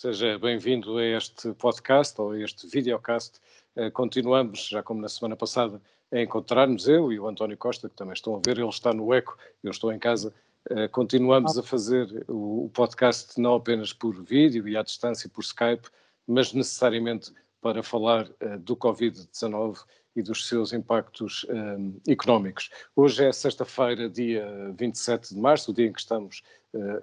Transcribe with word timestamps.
Seja 0.00 0.38
bem-vindo 0.38 0.96
a 0.96 1.04
este 1.04 1.52
podcast 1.54 2.20
ou 2.20 2.30
a 2.30 2.38
este 2.38 2.68
videocast. 2.68 3.40
Uh, 3.74 3.90
continuamos, 3.90 4.68
já 4.68 4.80
como 4.80 5.00
na 5.00 5.08
semana 5.08 5.34
passada, 5.34 5.82
a 6.12 6.20
encontrar-nos, 6.20 6.86
eu 6.86 7.12
e 7.12 7.18
o 7.18 7.26
António 7.26 7.56
Costa, 7.56 7.88
que 7.88 7.96
também 7.96 8.12
estão 8.12 8.36
a 8.36 8.38
ver, 8.38 8.58
ele 8.58 8.68
está 8.68 8.92
no 8.92 9.12
eco, 9.12 9.36
eu 9.60 9.72
estou 9.72 9.92
em 9.92 9.98
casa. 9.98 10.32
Uh, 10.70 10.88
continuamos 10.92 11.58
a 11.58 11.64
fazer 11.64 12.24
o, 12.28 12.70
podcast 12.72 13.40
não 13.40 13.56
apenas 13.56 13.92
por 13.92 14.14
vídeo 14.22 14.68
e 14.68 14.76
à 14.76 14.84
distância 14.84 15.28
por 15.28 15.42
Skype, 15.42 15.88
mas 16.28 16.52
necessariamente 16.52 17.32
para 17.60 17.82
falar 17.82 18.28
uh, 18.28 18.56
do 18.60 18.76
Covid-19 18.76 19.80
e 20.14 20.22
dos 20.22 20.46
seus 20.46 20.72
impactos 20.72 21.46
económicos. 22.08 22.70
Hoje 22.96 23.24
é 23.24 23.32
sexta-feira, 23.32 24.08
dia 24.08 24.72
27 24.76 25.34
de 25.34 25.40
março, 25.40 25.70
o 25.70 25.74
dia 25.74 25.86
em 25.86 25.92
que 25.92 26.00
estamos 26.00 26.42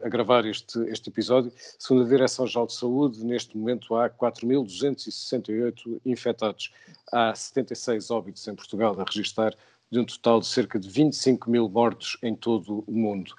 a 0.03 0.09
gravar 0.09 0.45
este, 0.45 0.79
este 0.89 1.09
episódio. 1.09 1.51
Segundo 1.79 2.05
a 2.05 2.09
Direção-Geral 2.09 2.67
de 2.67 2.73
Saúde, 2.73 3.25
neste 3.25 3.57
momento 3.57 3.95
há 3.95 4.09
4.268 4.09 6.01
infectados. 6.05 6.71
Há 7.11 7.33
76 7.33 8.11
óbitos 8.11 8.47
em 8.47 8.55
Portugal 8.55 8.95
a 8.99 9.03
registrar, 9.03 9.53
de 9.91 9.99
um 9.99 10.05
total 10.05 10.39
de 10.39 10.47
cerca 10.47 10.79
de 10.79 10.89
25 10.89 11.49
mil 11.49 11.69
mortos 11.69 12.17
em 12.21 12.35
todo 12.35 12.83
o 12.87 12.91
mundo. 12.91 13.33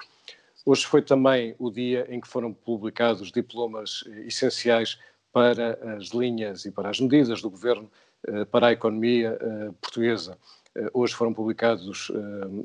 Hoje 0.64 0.84
foi 0.86 1.02
também 1.02 1.54
o 1.58 1.70
dia 1.70 2.06
em 2.08 2.20
que 2.20 2.28
foram 2.28 2.52
publicados 2.52 3.30
diplomas 3.30 4.02
eh, 4.06 4.26
essenciais 4.26 4.98
para 5.32 5.78
as 5.96 6.08
linhas 6.08 6.64
e 6.64 6.70
para 6.70 6.88
as 6.88 6.98
medidas 6.98 7.42
do 7.42 7.50
governo 7.50 7.90
eh, 8.26 8.44
para 8.46 8.68
a 8.68 8.72
economia 8.72 9.38
eh, 9.40 9.70
portuguesa. 9.80 10.38
Eh, 10.74 10.90
hoje 10.92 11.14
foram 11.14 11.32
publicados 11.32 12.10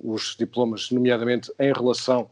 os 0.04 0.36
diplomas, 0.38 0.90
nomeadamente 0.90 1.52
em 1.60 1.72
relação 1.74 2.30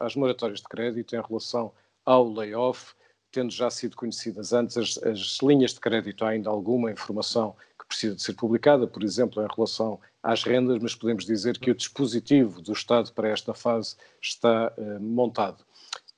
às 0.00 0.16
moratórias 0.16 0.60
de 0.60 0.68
crédito, 0.68 1.14
em 1.14 1.20
relação 1.20 1.72
ao 2.04 2.32
layoff, 2.32 2.94
tendo 3.30 3.52
já 3.52 3.70
sido 3.70 3.96
conhecidas 3.96 4.52
antes 4.52 4.76
as, 4.76 4.98
as, 4.98 5.38
linhas 5.42 5.72
de 5.72 5.80
crédito, 5.80 6.24
há 6.24 6.30
ainda 6.30 6.50
alguma 6.50 6.90
informação 6.90 7.54
que 7.78 7.86
precisa 7.86 8.16
de 8.16 8.22
ser 8.22 8.34
publicada, 8.34 8.86
por 8.86 9.02
exemplo, 9.02 9.42
em 9.42 9.46
relação 9.54 10.00
às 10.22 10.42
rendas, 10.42 10.78
mas 10.82 10.94
podemos 10.94 11.24
dizer 11.24 11.58
que 11.58 11.70
o 11.70 11.74
dispositivo 11.74 12.60
do 12.60 12.72
Estado 12.72 13.12
para 13.12 13.28
esta 13.28 13.54
fase 13.54 13.96
está 14.20 14.72
uh, 14.76 15.00
montado. 15.00 15.64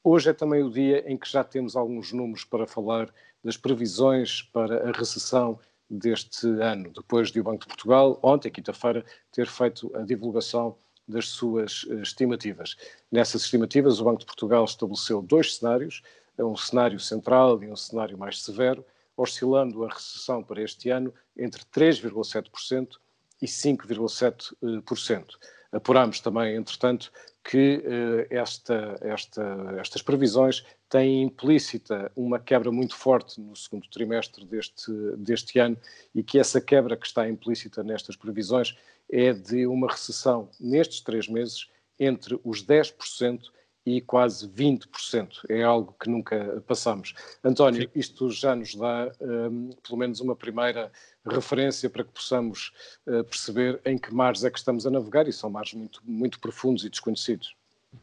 Hoje 0.03 0.31
é 0.31 0.33
também 0.33 0.63
o 0.63 0.71
dia 0.71 1.05
em 1.11 1.17
que 1.17 1.31
já 1.31 1.45
temos 1.45 1.77
alguns 1.77 2.13
números 2.13 2.45
para 2.45 2.67
falar 2.67 3.13
das 3.45 3.57
previsões 3.57 4.43
para 4.43 4.89
a 4.89 4.93
recessão 4.93 5.59
deste 5.89 6.47
ano, 6.61 6.91
depois 6.91 7.31
de 7.31 7.41
o 7.41 7.45
Banco 7.45 7.61
de 7.61 7.67
Portugal, 7.67 8.19
ontem, 8.23 8.51
quinta-feira, 8.51 9.05
ter 9.31 9.47
feito 9.47 9.95
a 9.95 10.03
divulgação 10.03 10.77
das 11.13 11.29
suas 11.29 11.87
eh, 11.89 11.95
estimativas. 12.03 12.77
Nessas 13.11 13.43
estimativas, 13.43 14.01
o 14.01 14.05
Banco 14.05 14.21
de 14.21 14.27
Portugal 14.27 14.65
estabeleceu 14.65 15.23
dois 15.23 15.57
cenários, 15.57 16.03
um 16.39 16.57
cenário 16.57 16.99
central 16.99 17.63
e 17.63 17.71
um 17.71 17.77
cenário 17.77 18.19
mais 18.19 18.43
severo, 18.43 18.85
oscilando 19.17 19.85
a 19.85 19.89
recessão 19.89 20.43
para 20.43 20.63
este 20.63 20.89
ano 20.91 21.15
entre 21.37 21.63
3,7% 21.65 22.97
e 23.41 23.47
5,7%. 23.47 25.27
Apurámos 25.73 26.21
também, 26.21 26.55
entretanto, 26.55 27.11
que 27.43 27.83
eh, 27.85 28.27
esta, 28.31 28.97
esta, 29.01 29.77
estas 29.81 30.03
previsões 30.03 30.65
têm 30.89 31.23
implícita 31.23 32.13
uma 32.15 32.39
quebra 32.39 32.71
muito 32.71 32.95
forte 32.95 33.41
no 33.41 33.57
segundo 33.57 33.89
trimestre 33.89 34.45
deste, 34.45 34.93
deste 35.17 35.59
ano 35.59 35.77
e 36.15 36.23
que 36.23 36.39
essa 36.39 36.61
quebra 36.61 36.97
que 36.97 37.07
está 37.07 37.27
implícita 37.27 37.83
nestas 37.83 38.17
previsões 38.17 38.77
é 39.11 39.33
de 39.33 39.67
uma 39.67 39.91
recessão 39.91 40.51
nestes 40.61 41.01
três 41.01 41.27
meses 41.27 41.69
entre 41.99 42.39
os 42.45 42.65
10% 42.65 43.41
e 43.85 44.01
quase 44.01 44.49
20%. 44.49 45.45
É 45.49 45.63
algo 45.63 45.95
que 46.01 46.09
nunca 46.09 46.63
passamos. 46.67 47.15
António, 47.43 47.91
isto 47.95 48.31
já 48.31 48.55
nos 48.55 48.75
dá 48.75 49.13
um, 49.21 49.71
pelo 49.83 49.99
menos 49.99 50.21
uma 50.21 50.37
primeira 50.37 50.91
referência 51.27 51.91
para 51.91 52.05
que 52.05 52.13
possamos 52.13 52.73
uh, 53.07 53.25
perceber 53.25 53.81
em 53.85 53.99
que 53.99 54.15
mares 54.15 54.45
é 54.45 54.51
que 54.51 54.59
estamos 54.59 54.87
a 54.87 54.91
navegar 54.91 55.27
e 55.29 55.33
são 55.33 55.51
mares 55.51 55.75
muito, 55.75 56.01
muito 56.05 56.41
profundos 56.41 56.85
e 56.85 56.91
desconhecidos. 56.91 57.57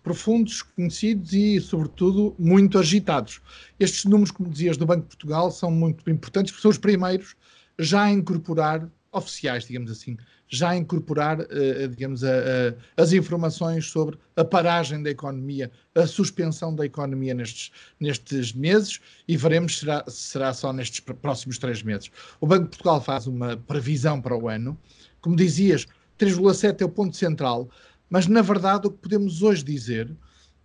Profundos, 0.03 0.61
conhecidos 0.61 1.33
e, 1.33 1.59
sobretudo, 1.59 2.35
muito 2.37 2.77
agitados. 2.77 3.41
Estes 3.79 4.05
números, 4.05 4.29
como 4.29 4.49
dizias, 4.49 4.77
do 4.77 4.85
Banco 4.85 5.01
de 5.01 5.07
Portugal 5.07 5.49
são 5.49 5.71
muito 5.71 6.07
importantes, 6.09 6.51
porque 6.51 6.61
são 6.61 6.69
os 6.69 6.77
primeiros 6.77 7.35
já 7.79 8.03
a 8.03 8.11
incorporar, 8.11 8.87
oficiais, 9.11 9.65
digamos 9.65 9.89
assim, 9.89 10.15
já 10.49 10.75
incorporar, 10.75 11.39
uh, 11.39 11.87
digamos, 11.89 12.23
a, 12.23 12.31
a, 12.31 13.01
as 13.01 13.13
informações 13.13 13.85
sobre 13.85 14.17
a 14.35 14.43
paragem 14.43 15.01
da 15.03 15.11
economia, 15.11 15.71
a 15.93 16.07
suspensão 16.07 16.75
da 16.75 16.85
economia 16.85 17.35
nestes, 17.35 17.71
nestes 17.99 18.51
meses 18.51 18.99
e 19.27 19.37
veremos 19.37 19.73
se 19.73 19.79
será, 19.81 20.03
será 20.07 20.53
só 20.53 20.73
nestes 20.73 20.99
próximos 20.99 21.59
três 21.59 21.83
meses. 21.83 22.09
O 22.41 22.47
Banco 22.47 22.63
de 22.63 22.69
Portugal 22.69 22.99
faz 22.99 23.27
uma 23.27 23.55
previsão 23.55 24.19
para 24.19 24.35
o 24.35 24.49
ano. 24.49 24.77
Como 25.21 25.35
dizias, 25.35 25.85
3,7 26.17 26.81
é 26.81 26.85
o 26.85 26.89
ponto 26.89 27.15
central, 27.15 27.69
mas 28.09 28.25
na 28.25 28.41
verdade 28.41 28.87
o 28.87 28.91
que 28.91 28.97
podemos 28.97 29.43
hoje 29.43 29.63
dizer 29.63 30.11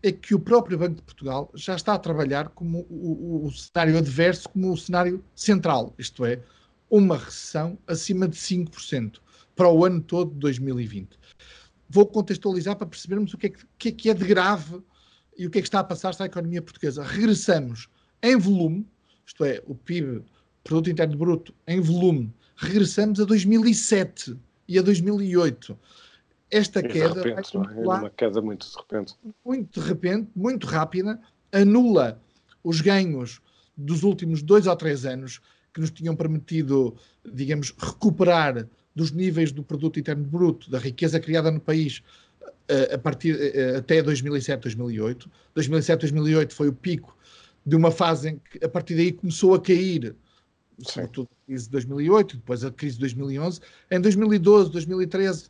é 0.03 0.11
que 0.11 0.35
o 0.35 0.41
próprio 0.41 0.79
Banco 0.79 0.97
de 0.97 1.03
Portugal 1.03 1.51
já 1.55 1.77
está 1.77 1.95
a 1.95 1.99
trabalhar 1.99 2.49
como 2.51 2.87
o, 2.89 3.43
o, 3.43 3.47
o 3.47 3.53
cenário 3.53 3.99
adverso 3.99 4.49
como 4.49 4.73
o 4.73 4.77
cenário 4.77 5.23
central, 5.35 5.95
isto 5.99 6.25
é, 6.25 6.41
uma 6.91 7.17
recessão 7.19 7.79
acima 7.87 8.27
de 8.29 8.37
5% 8.37 9.24
para 9.55 9.69
o 9.69 9.85
ano 9.85 10.01
todo 10.01 10.33
de 10.33 10.39
2020. 10.39 11.19
Vou 11.89 12.07
contextualizar 12.07 12.77
para 12.77 12.87
percebermos 12.87 13.35
o 13.35 13.39
que 13.39 13.47
é 13.47 13.53
que, 13.79 13.93
que, 13.93 14.11
é, 14.11 14.15
de 14.15 14.25
grave 14.25 14.83
e 15.37 15.47
o 15.47 15.51
que 15.51 15.59
é 15.59 15.63
que 15.63 15.69
está 15.69 15.81
a 15.81 15.85
passar-se 15.85 16.23
à 16.23 16.27
economia 16.27 16.63
portuguesa. 16.63 17.03
Regressamos 17.03 17.89
em 18.23 18.37
volume, 18.37 18.87
isto 19.27 19.45
é, 19.45 19.63
o 19.67 19.75
PIB, 19.75 20.25
Produto 20.63 20.91
Interno 20.91 21.17
Bruto, 21.17 21.55
em 21.67 21.81
volume, 21.81 22.33
regressamos 22.57 23.21
a 23.21 23.25
2007 23.25 24.37
e 24.67 24.79
a 24.79 24.83
2008. 24.83 25.79
Esta 26.51 26.83
queda 26.83 27.23
de 27.23 27.29
repente, 27.31 27.59
vai 27.59 27.75
é? 27.77 28.01
uma 28.01 28.11
queda 28.11 28.41
muito 28.41 28.67
de 28.67 28.77
repente. 28.77 29.15
Muito 29.45 29.81
de 29.81 29.87
repente, 29.87 30.31
muito 30.35 30.67
rápida, 30.67 31.21
anula 31.53 32.21
os 32.63 32.81
ganhos 32.81 33.41
dos 33.77 34.03
últimos 34.03 34.43
dois 34.43 34.67
ou 34.67 34.77
três 34.77 35.05
anos 35.05 35.41
que 35.73 35.81
nos 35.81 35.91
tinham 35.91 36.15
permitido, 36.15 36.97
digamos, 37.25 37.75
recuperar 37.77 38.69
dos 38.95 39.11
níveis 39.11 39.51
do 39.51 39.63
produto 39.63 39.99
interno 39.99 40.25
bruto, 40.25 40.71
da 40.71 40.79
riqueza 40.79 41.19
criada 41.19 41.51
no 41.51 41.61
país 41.61 42.03
eh, 42.69 42.95
a 42.95 42.99
partir 42.99 43.37
eh, 43.41 43.77
até 43.77 44.03
2007, 44.03 44.63
2008. 44.63 45.31
2007, 45.55 46.01
2008 46.01 46.55
foi 46.55 46.69
o 46.69 46.73
pico 46.73 47.17
de 47.67 47.77
uma 47.77 47.91
fase 47.91 48.31
em 48.31 48.39
que 48.39 48.65
a 48.65 48.69
partir 48.69 48.95
daí 48.95 49.13
começou 49.13 49.55
a 49.55 49.61
cair, 49.61 50.15
sobretudo 50.81 51.29
a 51.31 51.47
crise 51.47 51.65
de 51.65 51.71
2008, 51.71 52.37
depois 52.37 52.65
a 52.65 52.71
crise 52.71 52.95
de 52.95 53.01
2011. 53.01 53.61
Em 53.91 54.01
2012, 54.01 54.71
2013, 54.71 55.49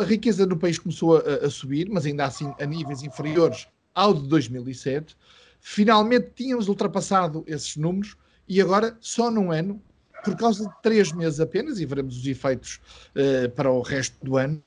a 0.00 0.04
riqueza 0.04 0.46
no 0.46 0.56
país 0.56 0.78
começou 0.78 1.18
a, 1.18 1.46
a 1.46 1.50
subir, 1.50 1.88
mas 1.90 2.06
ainda 2.06 2.24
assim 2.24 2.52
a 2.58 2.64
níveis 2.64 3.02
inferiores 3.02 3.68
ao 3.94 4.14
de 4.14 4.28
2007. 4.28 5.16
Finalmente 5.60 6.30
tínhamos 6.34 6.68
ultrapassado 6.68 7.44
esses 7.46 7.76
números 7.76 8.16
e 8.48 8.60
agora, 8.60 8.96
só 9.00 9.30
num 9.30 9.50
ano, 9.50 9.82
por 10.24 10.36
causa 10.36 10.68
de 10.68 10.82
três 10.82 11.12
meses 11.12 11.40
apenas, 11.40 11.80
e 11.80 11.86
veremos 11.86 12.16
os 12.16 12.26
efeitos 12.26 12.80
uh, 13.14 13.50
para 13.50 13.70
o 13.70 13.80
resto 13.80 14.16
do 14.24 14.36
ano, 14.36 14.62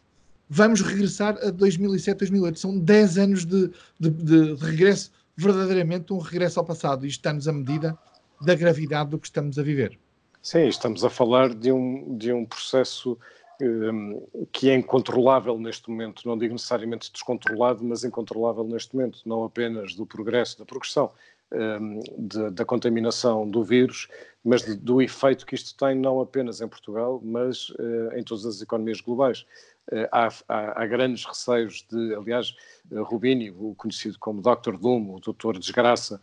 vamos 0.49 0.81
regressar 0.81 1.37
a 1.43 1.51
2007, 1.51 2.17
2008. 2.17 2.59
São 2.59 2.79
10 2.79 3.17
anos 3.17 3.45
de, 3.45 3.69
de, 3.99 4.09
de, 4.09 4.53
regresso, 4.65 5.11
verdadeiramente 5.35 6.11
um 6.11 6.17
regresso 6.17 6.59
ao 6.59 6.65
passado. 6.65 7.05
Isto 7.05 7.19
está-nos 7.19 7.47
a 7.47 7.53
medida 7.53 7.97
da 8.41 8.55
gravidade 8.55 9.11
do 9.11 9.19
que 9.19 9.27
estamos 9.27 9.59
a 9.59 9.63
viver. 9.63 9.97
Sim, 10.41 10.67
estamos 10.67 11.03
a 11.03 11.09
falar 11.09 11.53
de 11.53 11.71
um, 11.71 12.17
de 12.17 12.31
um 12.31 12.45
processo 12.45 13.17
um, 13.61 14.25
que 14.51 14.69
é 14.69 14.75
incontrolável 14.75 15.59
neste 15.59 15.89
momento, 15.89 16.25
não 16.25 16.37
digo 16.37 16.53
necessariamente 16.53 17.11
descontrolado, 17.11 17.83
mas 17.83 18.05
incontrolável 18.05 18.63
neste 18.63 18.95
momento, 18.95 19.19
não 19.25 19.43
apenas 19.43 19.93
do 19.93 20.05
progresso, 20.05 20.57
da 20.57 20.65
progressão 20.65 21.11
de, 22.17 22.51
da 22.51 22.63
contaminação 22.63 23.49
do 23.49 23.63
vírus, 23.63 24.07
mas 24.43 24.63
de, 24.63 24.75
do 24.75 25.01
efeito 25.01 25.45
que 25.45 25.55
isto 25.55 25.75
tem 25.75 25.95
não 25.95 26.21
apenas 26.21 26.61
em 26.61 26.67
Portugal, 26.67 27.19
mas 27.23 27.69
uh, 27.71 28.15
em 28.15 28.23
todas 28.23 28.45
as 28.45 28.61
economias 28.61 29.01
globais. 29.01 29.45
Uh, 29.91 30.07
há, 30.11 30.27
há, 30.47 30.83
há, 30.83 30.85
grandes 30.85 31.25
receios 31.25 31.85
de, 31.89 32.13
aliás, 32.13 32.55
uh, 32.91 33.03
Rubini, 33.03 33.49
o 33.51 33.73
conhecido 33.75 34.17
como 34.19 34.41
Dr. 34.41 34.77
Doom, 34.77 35.15
o 35.15 35.19
Doutor 35.19 35.57
Desgraça, 35.57 36.19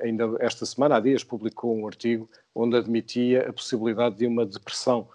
ainda 0.00 0.36
esta 0.38 0.64
semana, 0.64 0.96
há 0.96 1.00
dias, 1.00 1.24
publicou 1.24 1.76
um 1.76 1.84
artigo 1.84 2.30
onde 2.54 2.76
admitia 2.76 3.48
a 3.48 3.52
possibilidade 3.52 4.14
de 4.14 4.24
uma 4.24 4.46
depressão 4.46 5.08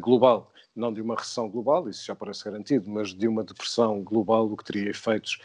global, 0.00 0.50
não 0.74 0.92
de 0.92 1.00
uma 1.00 1.14
recessão 1.14 1.48
global, 1.48 1.88
isso 1.88 2.04
já 2.04 2.16
parece 2.16 2.44
garantido, 2.44 2.90
mas 2.90 3.14
de 3.14 3.28
uma 3.28 3.44
depressão 3.44 4.02
global, 4.02 4.50
o 4.50 4.56
que 4.56 4.64
teria 4.64 4.90
efeitos 4.90 5.38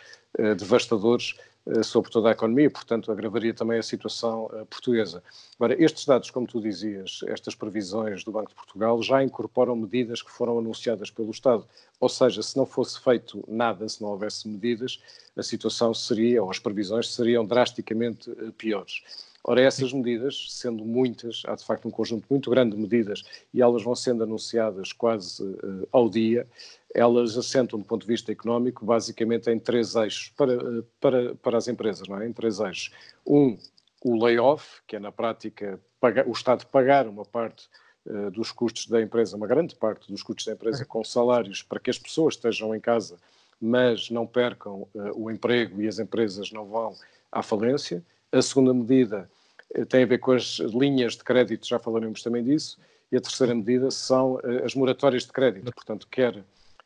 devastadores 0.57 1.35
eh, 1.37 1.43
sobre 1.83 2.11
toda 2.11 2.29
a 2.29 2.31
economia, 2.31 2.69
portanto 2.69 3.11
agravaria 3.11 3.53
também 3.53 3.79
a 3.79 3.83
situação 3.83 4.45
uh, 4.45 4.65
portuguesa. 4.67 5.23
Agora, 5.55 5.81
estes 5.81 6.05
dados, 6.05 6.29
como 6.29 6.45
tu 6.45 6.61
dizias, 6.61 7.21
estas 7.27 7.55
previsões 7.55 8.23
do 8.23 8.31
Banco 8.31 8.49
de 8.49 8.55
Portugal 8.55 9.01
já 9.01 9.23
incorporam 9.23 9.75
medidas 9.75 10.21
que 10.21 10.31
foram 10.31 10.59
anunciadas 10.59 11.09
pelo 11.09 11.31
Estado, 11.31 11.65
ou 11.99 12.07
seja, 12.07 12.43
se 12.43 12.55
não 12.55 12.65
fosse 12.65 12.99
feito 12.99 13.43
nada, 13.47 13.89
se 13.89 14.01
não 14.01 14.09
houvesse 14.09 14.47
medidas, 14.47 14.99
a 15.35 15.41
situação 15.41 15.93
seria, 15.93 16.43
ou 16.43 16.51
as 16.51 16.59
previsões 16.59 17.13
seriam 17.13 17.45
drasticamente 17.45 18.29
eh, 18.29 18.51
piores. 18.57 19.01
Ora, 19.47 19.61
essas 19.61 19.93
medidas, 19.93 20.47
sendo 20.49 20.83
muitas, 20.83 21.43
há 21.45 21.53
de 21.53 21.63
facto 21.63 21.87
um 21.87 21.91
conjunto 21.91 22.25
muito 22.27 22.49
grande 22.49 22.75
de 22.75 22.81
medidas 22.81 23.21
e 23.53 23.61
elas 23.61 23.83
vão 23.83 23.93
sendo 23.93 24.23
anunciadas 24.23 24.91
quase 24.91 25.43
uh, 25.43 25.87
ao 25.91 26.09
dia, 26.09 26.47
elas 26.91 27.37
assentam, 27.37 27.77
do 27.77 27.85
ponto 27.85 28.01
de 28.01 28.07
vista 28.07 28.31
económico, 28.31 28.83
basicamente 28.83 29.51
em 29.51 29.59
três 29.59 29.93
eixos 29.93 30.29
para, 30.35 30.83
para, 30.99 31.35
para 31.35 31.57
as 31.59 31.67
empresas, 31.67 32.07
não 32.07 32.19
é? 32.19 32.27
Em 32.27 32.33
três 32.33 32.59
eixos. 32.59 32.91
Um, 33.23 33.55
o 34.03 34.23
layoff, 34.23 34.81
que 34.87 34.95
é 34.95 34.99
na 34.99 35.11
prática 35.11 35.79
pagar, 35.99 36.27
o 36.27 36.31
Estado 36.31 36.65
pagar 36.65 37.07
uma 37.07 37.23
parte 37.23 37.69
uh, 38.07 38.31
dos 38.31 38.51
custos 38.51 38.87
da 38.87 38.99
empresa, 38.99 39.37
uma 39.37 39.45
grande 39.45 39.75
parte 39.75 40.11
dos 40.11 40.23
custos 40.23 40.47
da 40.47 40.53
empresa 40.53 40.83
com 40.85 41.03
salários 41.03 41.61
para 41.61 41.79
que 41.79 41.91
as 41.91 41.99
pessoas 41.99 42.33
estejam 42.33 42.73
em 42.73 42.79
casa, 42.79 43.19
mas 43.61 44.09
não 44.09 44.25
percam 44.25 44.87
uh, 44.95 45.11
o 45.15 45.29
emprego 45.29 45.83
e 45.83 45.87
as 45.87 45.99
empresas 45.99 46.51
não 46.51 46.65
vão 46.65 46.95
à 47.31 47.43
falência. 47.43 48.03
A 48.37 48.41
segunda 48.41 48.73
medida 48.73 49.29
uh, 49.77 49.85
tem 49.85 50.03
a 50.03 50.05
ver 50.05 50.17
com 50.17 50.31
as 50.31 50.59
linhas 50.59 51.13
de 51.13 51.23
crédito, 51.23 51.67
já 51.67 51.79
falaremos 51.79 52.21
também 52.21 52.43
disso. 52.43 52.77
E 53.11 53.17
a 53.17 53.21
terceira 53.21 53.53
medida 53.53 53.91
são 53.91 54.39
as 54.65 54.73
moratórias 54.73 55.23
de 55.23 55.31
crédito, 55.31 55.71
portanto, 55.71 56.07
quer 56.09 56.43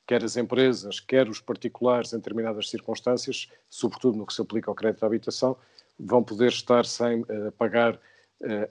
quer 0.10 0.24
as 0.24 0.36
empresas, 0.38 1.00
quer 1.00 1.30
os 1.30 1.40
particulares, 1.40 2.14
em 2.14 2.18
determinadas 2.18 2.68
circunstâncias, 2.68 3.48
sobretudo 3.70 4.18
no 4.18 4.26
que 4.26 4.34
se 4.34 4.42
aplica 4.42 4.72
ao 4.72 4.74
crédito 4.74 5.04
à 5.04 5.06
habitação, 5.06 5.56
vão 6.00 6.24
poder 6.24 6.48
estar 6.48 6.84
sem 6.84 7.22
uh, 7.22 7.52
pagar 7.56 7.94
uh, 7.94 8.00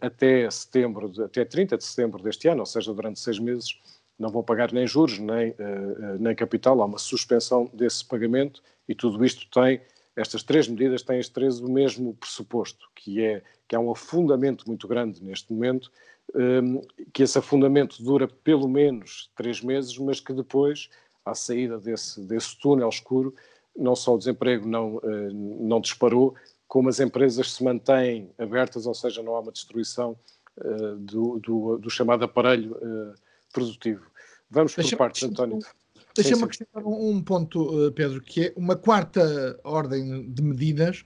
até 0.00 0.50
setembro, 0.50 1.08
de, 1.08 1.22
até 1.22 1.44
30 1.44 1.78
de 1.78 1.84
setembro 1.84 2.20
deste 2.20 2.48
ano, 2.48 2.58
ou 2.58 2.66
seja, 2.66 2.92
durante 2.92 3.20
seis 3.20 3.38
meses, 3.38 3.78
não 4.18 4.30
vão 4.30 4.42
pagar 4.42 4.72
nem 4.72 4.84
juros, 4.84 5.20
nem, 5.20 5.50
uh, 5.50 6.18
nem 6.18 6.34
capital, 6.34 6.82
há 6.82 6.84
uma 6.84 6.98
suspensão 6.98 7.70
desse 7.72 8.04
pagamento 8.04 8.60
e 8.88 8.94
tudo 8.94 9.24
isto 9.24 9.48
tem, 9.48 9.80
estas 10.18 10.42
três 10.42 10.66
medidas 10.66 11.02
têm 11.02 11.20
as 11.20 11.28
três 11.28 11.60
o 11.60 11.70
mesmo 11.70 12.14
pressuposto, 12.14 12.88
que 12.94 13.22
é 13.22 13.42
que 13.68 13.76
há 13.76 13.80
um 13.80 13.90
afundamento 13.90 14.66
muito 14.66 14.88
grande 14.88 15.22
neste 15.22 15.52
momento, 15.52 15.90
um, 16.34 16.80
que 17.12 17.22
esse 17.22 17.38
afundamento 17.38 18.02
dura 18.02 18.26
pelo 18.26 18.68
menos 18.68 19.30
três 19.36 19.62
meses, 19.62 19.96
mas 19.98 20.18
que 20.18 20.32
depois, 20.32 20.90
à 21.24 21.34
saída 21.34 21.78
desse, 21.78 22.20
desse 22.22 22.58
túnel 22.58 22.88
escuro, 22.88 23.34
não 23.76 23.94
só 23.94 24.14
o 24.14 24.18
desemprego 24.18 24.66
não, 24.66 25.00
não 25.32 25.80
disparou, 25.80 26.34
como 26.66 26.88
as 26.88 26.98
empresas 26.98 27.52
se 27.52 27.62
mantêm 27.62 28.30
abertas, 28.36 28.86
ou 28.86 28.94
seja, 28.94 29.22
não 29.22 29.36
há 29.36 29.40
uma 29.40 29.52
destruição 29.52 30.16
uh, 30.58 30.96
do, 30.96 31.38
do, 31.38 31.78
do, 31.78 31.88
chamado 31.88 32.24
aparelho 32.24 32.76
produtivo. 33.52 34.04
Vamos 34.50 34.74
por 34.74 34.96
partes, 34.96 35.22
António. 35.22 35.60
Deixa-me 36.22 36.44
acrescentar 36.44 36.82
um 36.84 37.22
ponto, 37.22 37.86
eh, 37.86 37.90
Pedro, 37.92 38.20
que 38.20 38.46
é 38.46 38.52
uma 38.56 38.74
quarta 38.74 39.58
ordem 39.62 40.28
de 40.30 40.42
medidas, 40.42 41.04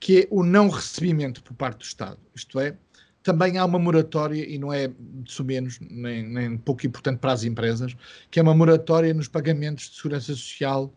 que 0.00 0.22
é 0.22 0.28
o 0.30 0.42
não 0.42 0.68
recebimento 0.68 1.42
por 1.42 1.54
parte 1.54 1.78
do 1.78 1.84
Estado. 1.84 2.18
Isto 2.34 2.58
é, 2.58 2.76
também 3.22 3.56
há 3.56 3.64
uma 3.64 3.78
moratória, 3.78 4.44
e 4.44 4.58
não 4.58 4.72
é 4.72 4.88
de 4.88 5.42
menos, 5.44 5.78
nem, 5.80 6.28
nem 6.28 6.58
pouco 6.58 6.84
importante 6.84 7.18
para 7.18 7.32
as 7.32 7.44
empresas, 7.44 7.94
que 8.30 8.40
é 8.40 8.42
uma 8.42 8.54
moratória 8.54 9.14
nos 9.14 9.28
pagamentos 9.28 9.90
de 9.90 9.96
segurança 9.96 10.34
social, 10.34 10.92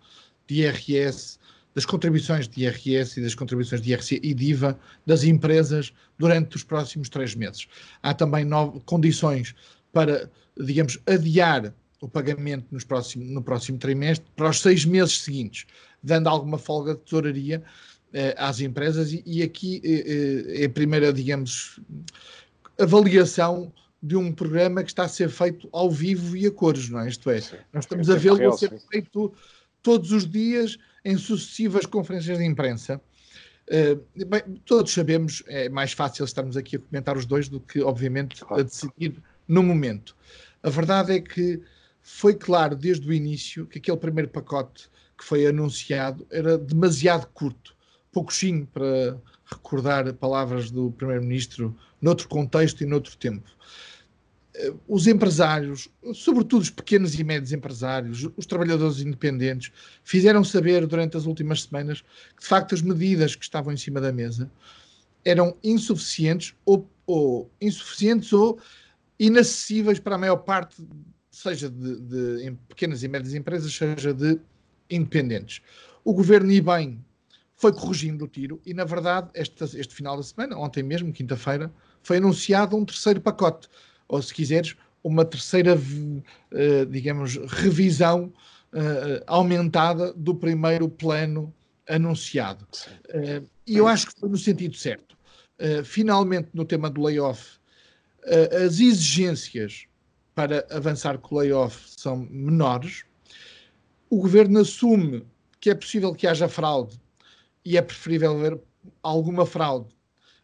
de 0.47 0.61
IRS, 0.61 1.37
das 1.75 1.85
contribuições 1.85 2.47
de 2.47 2.63
IRS 2.63 3.19
e 3.19 3.23
das 3.23 3.35
contribuições 3.35 3.81
de 3.81 3.91
IRC 3.91 4.19
e 4.23 4.33
de 4.33 4.45
IVA 4.45 4.79
das 5.05 5.23
empresas 5.23 5.93
durante 6.17 6.55
os 6.55 6.63
próximos 6.63 7.09
três 7.09 7.35
meses. 7.35 7.67
Há 8.01 8.13
também 8.13 8.47
condições 8.85 9.53
para, 9.91 10.31
digamos, 10.57 10.97
adiar 11.05 11.73
o 12.01 12.07
pagamento 12.07 12.67
nos 12.71 12.83
próximo, 12.83 13.25
no 13.25 13.41
próximo 13.41 13.77
trimestre 13.77 14.25
para 14.35 14.49
os 14.49 14.61
seis 14.61 14.85
meses 14.85 15.21
seguintes, 15.21 15.65
dando 16.01 16.27
alguma 16.27 16.57
folga 16.57 16.93
de 16.93 17.01
tesouraria 17.01 17.63
eh, 18.13 18.35
às 18.37 18.59
empresas. 18.59 19.11
E, 19.11 19.23
e 19.25 19.43
aqui 19.43 19.81
eh, 19.83 20.03
eh 20.05 20.63
é 20.63 20.65
a 20.65 20.69
primeira, 20.69 21.11
digamos, 21.11 21.79
avaliação 22.79 23.71
de 24.01 24.15
um 24.15 24.31
programa 24.31 24.83
que 24.83 24.91
está 24.91 25.05
a 25.05 25.07
ser 25.07 25.29
feito 25.29 25.67
ao 25.71 25.89
vivo 25.89 26.37
e 26.37 26.45
a 26.45 26.51
cores, 26.51 26.89
não 26.89 26.99
é? 26.99 27.09
Isto 27.09 27.29
é, 27.31 27.39
nós 27.73 27.85
estamos 27.85 28.09
a 28.09 28.15
vê-lo 28.15 28.47
a 28.47 28.57
ser 28.57 28.71
feito 28.91 29.33
todos 29.81 30.11
os 30.11 30.29
dias 30.29 30.77
em 31.03 31.17
sucessivas 31.17 31.85
conferências 31.85 32.37
de 32.37 32.43
imprensa. 32.43 33.01
Uh, 33.67 34.25
bem, 34.27 34.43
todos 34.63 34.93
sabemos, 34.93 35.43
é 35.47 35.69
mais 35.69 35.91
fácil 35.91 36.23
estarmos 36.23 36.55
aqui 36.55 36.75
a 36.75 36.79
comentar 36.79 37.17
os 37.17 37.25
dois 37.25 37.49
do 37.49 37.59
que, 37.59 37.81
obviamente, 37.81 38.41
claro. 38.41 38.61
a 38.61 38.63
decidir 38.63 39.15
no 39.47 39.63
momento. 39.63 40.15
A 40.61 40.69
verdade 40.69 41.13
é 41.13 41.19
que 41.19 41.61
foi 42.07 42.35
claro 42.35 42.75
desde 42.75 43.09
o 43.09 43.11
início 43.11 43.65
que 43.65 43.79
aquele 43.79 43.97
primeiro 43.97 44.29
pacote 44.29 44.87
que 45.17 45.25
foi 45.25 45.47
anunciado 45.47 46.25
era 46.29 46.55
demasiado 46.55 47.25
curto, 47.33 47.75
pouquinho 48.11 48.67
para 48.67 49.19
recordar 49.43 50.13
palavras 50.13 50.69
do 50.69 50.91
Primeiro-Ministro 50.91 51.75
noutro 51.99 52.27
contexto 52.27 52.83
e 52.83 52.85
noutro 52.85 53.17
tempo. 53.17 53.49
Os 54.87 55.07
empresários, 55.07 55.89
sobretudo 56.13 56.61
os 56.61 56.69
pequenos 56.69 57.19
e 57.19 57.23
médios 57.23 57.51
empresários, 57.51 58.29
os 58.37 58.45
trabalhadores 58.45 58.99
independentes, 58.99 59.71
fizeram 60.03 60.43
saber 60.43 60.85
durante 60.85 61.17
as 61.17 61.25
últimas 61.25 61.63
semanas 61.63 62.01
que, 62.35 62.41
de 62.43 62.47
facto, 62.47 62.75
as 62.75 62.83
medidas 62.83 63.35
que 63.35 63.43
estavam 63.43 63.73
em 63.73 63.77
cima 63.77 63.99
da 63.99 64.13
mesa 64.13 64.49
eram 65.25 65.57
insuficientes 65.63 66.53
ou, 66.63 66.87
ou 67.07 67.49
insuficientes 67.59 68.31
ou 68.31 68.59
inacessíveis 69.19 69.99
para 69.99 70.15
a 70.15 70.19
maior 70.19 70.37
parte, 70.37 70.75
seja 71.35 71.69
de, 71.69 71.99
de 71.99 72.57
pequenas 72.69 73.03
e 73.03 73.07
médias 73.09 73.33
empresas, 73.33 73.73
seja 73.73 74.13
de 74.13 74.39
independentes. 74.89 75.61
O 76.03 76.13
governo, 76.13 76.49
e 76.49 76.61
bem, 76.61 77.03
foi 77.57 77.73
corrigindo 77.73 78.23
o 78.23 78.27
tiro 78.27 78.61
e, 78.65 78.73
na 78.73 78.85
verdade, 78.85 79.29
este, 79.33 79.63
este 79.77 79.93
final 79.93 80.15
da 80.15 80.23
semana, 80.23 80.57
ontem 80.57 80.81
mesmo, 80.81 81.11
quinta-feira, 81.11 81.71
foi 82.01 82.17
anunciado 82.17 82.77
um 82.77 82.85
terceiro 82.85 83.19
pacote 83.19 83.67
ou 84.07 84.21
se 84.21 84.33
quiseres, 84.33 84.75
uma 85.03 85.25
terceira, 85.25 85.75
uh, 85.75 86.85
digamos, 86.89 87.35
revisão 87.35 88.31
uh, 88.71 89.23
aumentada 89.27 90.13
do 90.13 90.33
primeiro 90.33 90.87
plano 90.87 91.53
anunciado. 91.87 92.65
E 93.67 93.77
eu 93.77 93.87
acho 93.87 94.07
que 94.07 94.19
foi 94.19 94.29
no 94.29 94.37
sentido 94.37 94.75
certo. 94.75 95.15
finalmente, 95.83 96.49
no 96.53 96.65
tema 96.65 96.89
do 96.89 97.01
layoff, 97.01 97.59
as 98.65 98.79
exigências 98.79 99.87
para 100.35 100.67
avançar 100.69 101.17
com 101.17 101.35
o 101.35 101.39
layoff 101.39 101.81
são 101.97 102.27
menores. 102.29 103.05
O 104.09 104.17
governo 104.17 104.59
assume 104.59 105.25
que 105.59 105.69
é 105.69 105.75
possível 105.75 106.13
que 106.13 106.27
haja 106.27 106.47
fraude 106.47 106.99
e 107.63 107.77
é 107.77 107.81
preferível 107.81 108.37
haver 108.37 108.59
alguma 109.01 109.45
fraude 109.45 109.95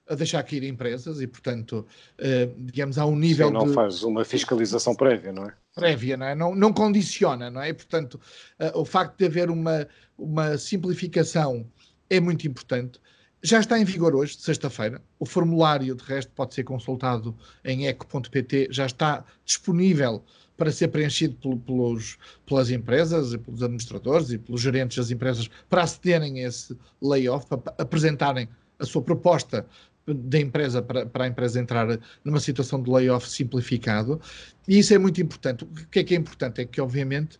a 0.09 0.15
deixar 0.15 0.43
cair 0.43 0.63
empresas 0.63 1.21
e, 1.21 1.27
portanto, 1.27 1.85
uh, 2.19 2.55
digamos, 2.57 2.98
há 2.98 3.05
um 3.05 3.15
nível 3.15 3.48
Sim, 3.48 3.53
não 3.53 3.67
de... 3.67 3.74
faz 3.74 4.03
uma 4.03 4.25
fiscalização 4.25 4.95
prévia, 4.95 5.31
não 5.31 5.45
é? 5.45 5.53
Prévia, 5.75 6.17
não 6.17 6.25
é? 6.25 6.36
Não, 6.36 6.55
não 6.55 6.74
condiciona, 6.74 7.50
não 7.50 7.62
é? 7.62 7.69
E, 7.69 7.74
portanto, 7.74 8.19
uh, 8.60 8.79
o 8.79 8.83
facto 8.83 9.17
de 9.17 9.25
haver 9.25 9.50
uma, 9.50 9.88
uma 10.17 10.57
simplificação 10.57 11.65
é 12.10 12.19
muito 12.19 12.48
importante. 12.48 13.00
Já 13.43 13.60
está 13.60 13.79
em 13.79 13.83
vigor 13.83 14.13
hoje, 14.13 14.38
sexta-feira. 14.38 15.01
O 15.17 15.25
formulário, 15.25 15.95
de 15.95 16.03
resto, 16.03 16.31
pode 16.33 16.53
ser 16.53 16.63
consultado 16.63 17.36
em 17.65 17.88
eco.pt, 17.88 18.67
já 18.69 18.86
está 18.86 19.25
disponível 19.43 20.24
para 20.55 20.71
ser 20.71 20.89
preenchido 20.89 21.57
pelos, 21.57 22.19
pelas 22.45 22.69
empresas, 22.69 23.36
pelos 23.38 23.63
administradores 23.63 24.29
e 24.29 24.38
pelos 24.38 24.62
gerentes 24.62 24.98
das 24.98 25.10
empresas 25.10 25.50
para 25.67 25.81
acederem 25.81 26.43
a 26.43 26.50
esse 26.50 26.77
layoff, 27.01 27.48
para 27.48 27.74
apresentarem 27.79 28.48
a 28.77 28.86
sua 28.86 29.01
proposta 29.01 29.65
da 30.05 30.39
empresa 30.39 30.79
para, 30.79 31.07
para 31.07 31.24
a 31.24 31.27
empresa 31.27 31.60
entrar 31.60 32.00
numa 32.24 32.39
situação 32.39 32.81
de 32.81 32.91
layoff 32.91 33.27
simplificado. 33.27 34.21
E 34.67 34.77
isso 34.77 34.93
é 34.93 35.00
muito 35.00 35.19
importante. 35.19 35.63
O 35.63 35.67
que 35.89 36.00
é 36.00 36.03
que 36.03 36.13
é 36.13 36.17
importante? 36.17 36.62
É 36.62 36.65
que, 36.65 36.79
obviamente, 36.79 37.39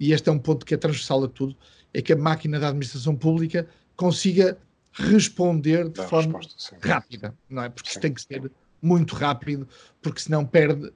e 0.00 0.12
este 0.12 0.30
é 0.30 0.32
um 0.32 0.38
ponto 0.38 0.64
que 0.64 0.72
é 0.72 0.78
transversal 0.78 1.24
a 1.24 1.28
tudo, 1.28 1.54
é 1.92 2.00
que 2.00 2.14
a 2.14 2.16
máquina 2.16 2.58
da 2.58 2.68
administração 2.68 3.14
pública 3.14 3.66
consiga 3.96 4.56
responder 4.96 5.84
de 5.84 5.94
Dá 5.94 6.08
forma 6.08 6.38
resposta, 6.38 6.76
rápida, 6.80 7.34
não 7.48 7.62
é? 7.62 7.68
Porque 7.68 7.90
sim. 7.90 8.00
tem 8.00 8.12
que 8.12 8.22
ser 8.22 8.50
muito 8.80 9.14
rápido, 9.14 9.68
porque 10.02 10.20
senão 10.20 10.44
perde 10.44 10.92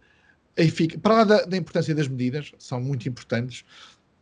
a 0.59 0.63
eficácia. 0.63 0.99
Para 1.01 1.15
lá 1.15 1.25
da, 1.25 1.45
da 1.45 1.57
importância 1.57 1.95
das 1.95 2.09
medidas, 2.09 2.53
são 2.59 2.81
muito 2.81 3.09
importantes, 3.09 3.65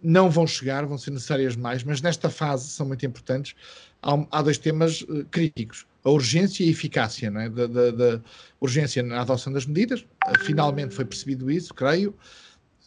não 0.02 0.30
vão 0.30 0.46
chegar, 0.46 0.86
vão 0.86 0.98
ser 0.98 1.10
necessárias 1.10 1.56
mais, 1.56 1.82
mas 1.84 2.00
nesta 2.00 2.30
fase 2.30 2.68
são 2.68 2.86
muito 2.86 3.04
importantes. 3.04 3.54
Há, 4.02 4.26
há 4.30 4.42
dois 4.42 4.58
temas 4.58 5.02
uh, 5.02 5.24
críticos 5.30 5.86
a 6.04 6.10
urgência 6.10 6.64
e 6.64 6.68
a 6.68 6.70
eficácia, 6.70 7.30
não 7.30 7.40
é? 7.40 7.48
da, 7.48 7.66
da, 7.66 7.90
da 7.90 8.20
urgência 8.60 9.02
na 9.02 9.20
adoção 9.20 9.52
das 9.52 9.66
medidas, 9.66 10.04
finalmente 10.40 10.94
foi 10.94 11.04
percebido 11.04 11.50
isso, 11.50 11.74
creio, 11.74 12.14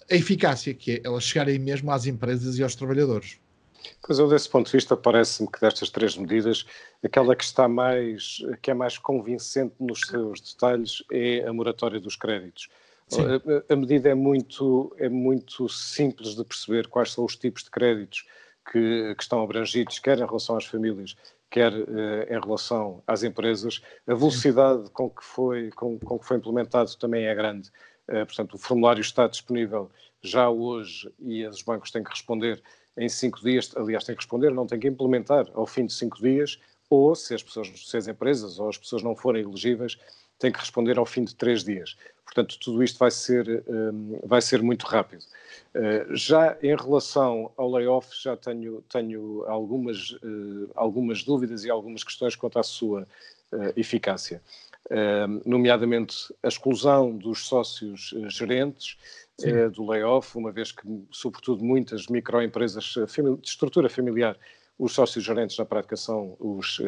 a 0.09 0.15
eficácia, 0.15 0.73
que 0.73 0.93
é 0.93 1.01
ela 1.03 1.21
chegar 1.21 1.47
aí 1.47 1.59
mesmo 1.59 1.91
às 1.91 2.05
empresas 2.05 2.57
e 2.57 2.63
aos 2.63 2.75
trabalhadores. 2.75 3.39
Pois 4.05 4.19
eu, 4.19 4.27
desse 4.27 4.49
ponto 4.49 4.65
de 4.65 4.73
vista, 4.73 4.97
parece-me 4.97 5.49
que 5.49 5.59
destas 5.59 5.89
três 5.89 6.17
medidas, 6.17 6.65
aquela 7.03 7.35
que 7.35 7.43
está 7.43 7.67
mais, 7.67 8.37
que 8.61 8.71
é 8.71 8.73
mais 8.73 8.97
convincente 8.97 9.75
nos 9.79 10.01
seus 10.01 10.41
detalhes 10.41 11.03
é 11.11 11.47
a 11.47 11.53
moratória 11.53 11.99
dos 11.99 12.15
créditos. 12.15 12.69
A, 13.11 13.73
a, 13.73 13.75
medida 13.75 14.09
é 14.09 14.13
muito, 14.13 14.95
é 14.97 15.09
muito 15.09 15.67
simples 15.67 16.35
de 16.35 16.45
perceber 16.45 16.87
quais 16.87 17.11
são 17.11 17.25
os 17.25 17.35
tipos 17.35 17.63
de 17.63 17.69
créditos 17.69 18.25
que, 18.71 19.13
que 19.15 19.21
estão 19.21 19.43
abrangidos, 19.43 19.99
quer 19.99 20.17
em 20.17 20.25
relação 20.25 20.55
às 20.55 20.65
famílias, 20.65 21.15
quer 21.49 21.73
em 21.73 22.39
relação 22.39 23.03
às 23.05 23.23
empresas. 23.23 23.81
A 24.07 24.13
velocidade 24.13 24.89
com 24.91 25.09
que 25.09 25.23
foi, 25.23 25.71
com, 25.71 25.99
com 25.99 26.17
que 26.17 26.25
foi 26.25 26.37
implementado 26.37 26.95
também 26.95 27.25
é 27.25 27.35
grande. 27.35 27.69
portanto, 28.07 28.53
o 28.53 28.57
formulário 28.57 29.01
está 29.01 29.27
disponível 29.27 29.91
já 30.21 30.49
hoje 30.49 31.11
e 31.19 31.45
os 31.45 31.61
bancos 31.61 31.91
têm 31.91 32.03
que 32.03 32.11
responder 32.11 32.61
em 32.97 33.09
cinco 33.09 33.39
dias, 33.41 33.71
aliás, 33.75 34.03
têm 34.03 34.15
que 34.15 34.21
responder, 34.21 34.51
não 34.51 34.67
têm 34.67 34.79
que 34.79 34.87
implementar 34.87 35.47
ao 35.53 35.65
fim 35.65 35.85
de 35.85 35.93
cinco 35.93 36.17
dias, 36.21 36.59
ou 36.89 37.15
se 37.15 37.33
as 37.33 37.41
pessoas, 37.41 37.71
se 37.75 37.97
as 37.97 38.07
empresas 38.07 38.59
ou 38.59 38.67
as 38.67 38.77
pessoas 38.77 39.01
não 39.01 39.15
forem 39.15 39.43
elegíveis, 39.43 39.97
têm 40.37 40.51
que 40.51 40.59
responder 40.59 40.97
ao 40.97 41.05
fim 41.05 41.23
de 41.23 41.35
três 41.35 41.63
dias. 41.63 41.95
Portanto, 42.25 42.57
tudo 42.59 42.83
isto 42.83 42.97
vai 42.97 43.11
ser, 43.11 43.63
um, 43.67 44.19
vai 44.23 44.41
ser 44.41 44.61
muito 44.61 44.85
rápido. 44.85 45.23
Uh, 45.75 46.15
já 46.15 46.57
em 46.61 46.75
relação 46.75 47.51
ao 47.55 47.69
layoff, 47.69 48.09
já 48.21 48.35
tenho, 48.35 48.81
tenho 48.89 49.45
algumas, 49.47 50.11
uh, 50.11 50.71
algumas 50.75 51.23
dúvidas 51.23 51.63
e 51.63 51.69
algumas 51.69 52.03
questões 52.03 52.35
quanto 52.35 52.57
à 52.57 52.63
sua 52.63 53.01
uh, 53.01 53.73
eficácia. 53.75 54.41
nomeadamente 55.45 56.33
a 56.41 56.47
exclusão 56.47 57.15
dos 57.15 57.45
sócios 57.47 58.13
gerentes 58.27 58.97
do 59.73 59.89
layoff, 59.89 60.37
uma 60.37 60.51
vez 60.51 60.71
que, 60.71 60.81
sobretudo, 61.11 61.63
muitas 61.63 62.07
microempresas 62.07 62.83
de 62.83 63.49
estrutura 63.49 63.89
familiar 63.89 64.37
os 64.79 64.93
sócios 64.93 65.23
gerentes 65.23 65.57
na 65.57 65.65
prática 65.65 65.95
são 65.95 66.35
os, 66.39 66.81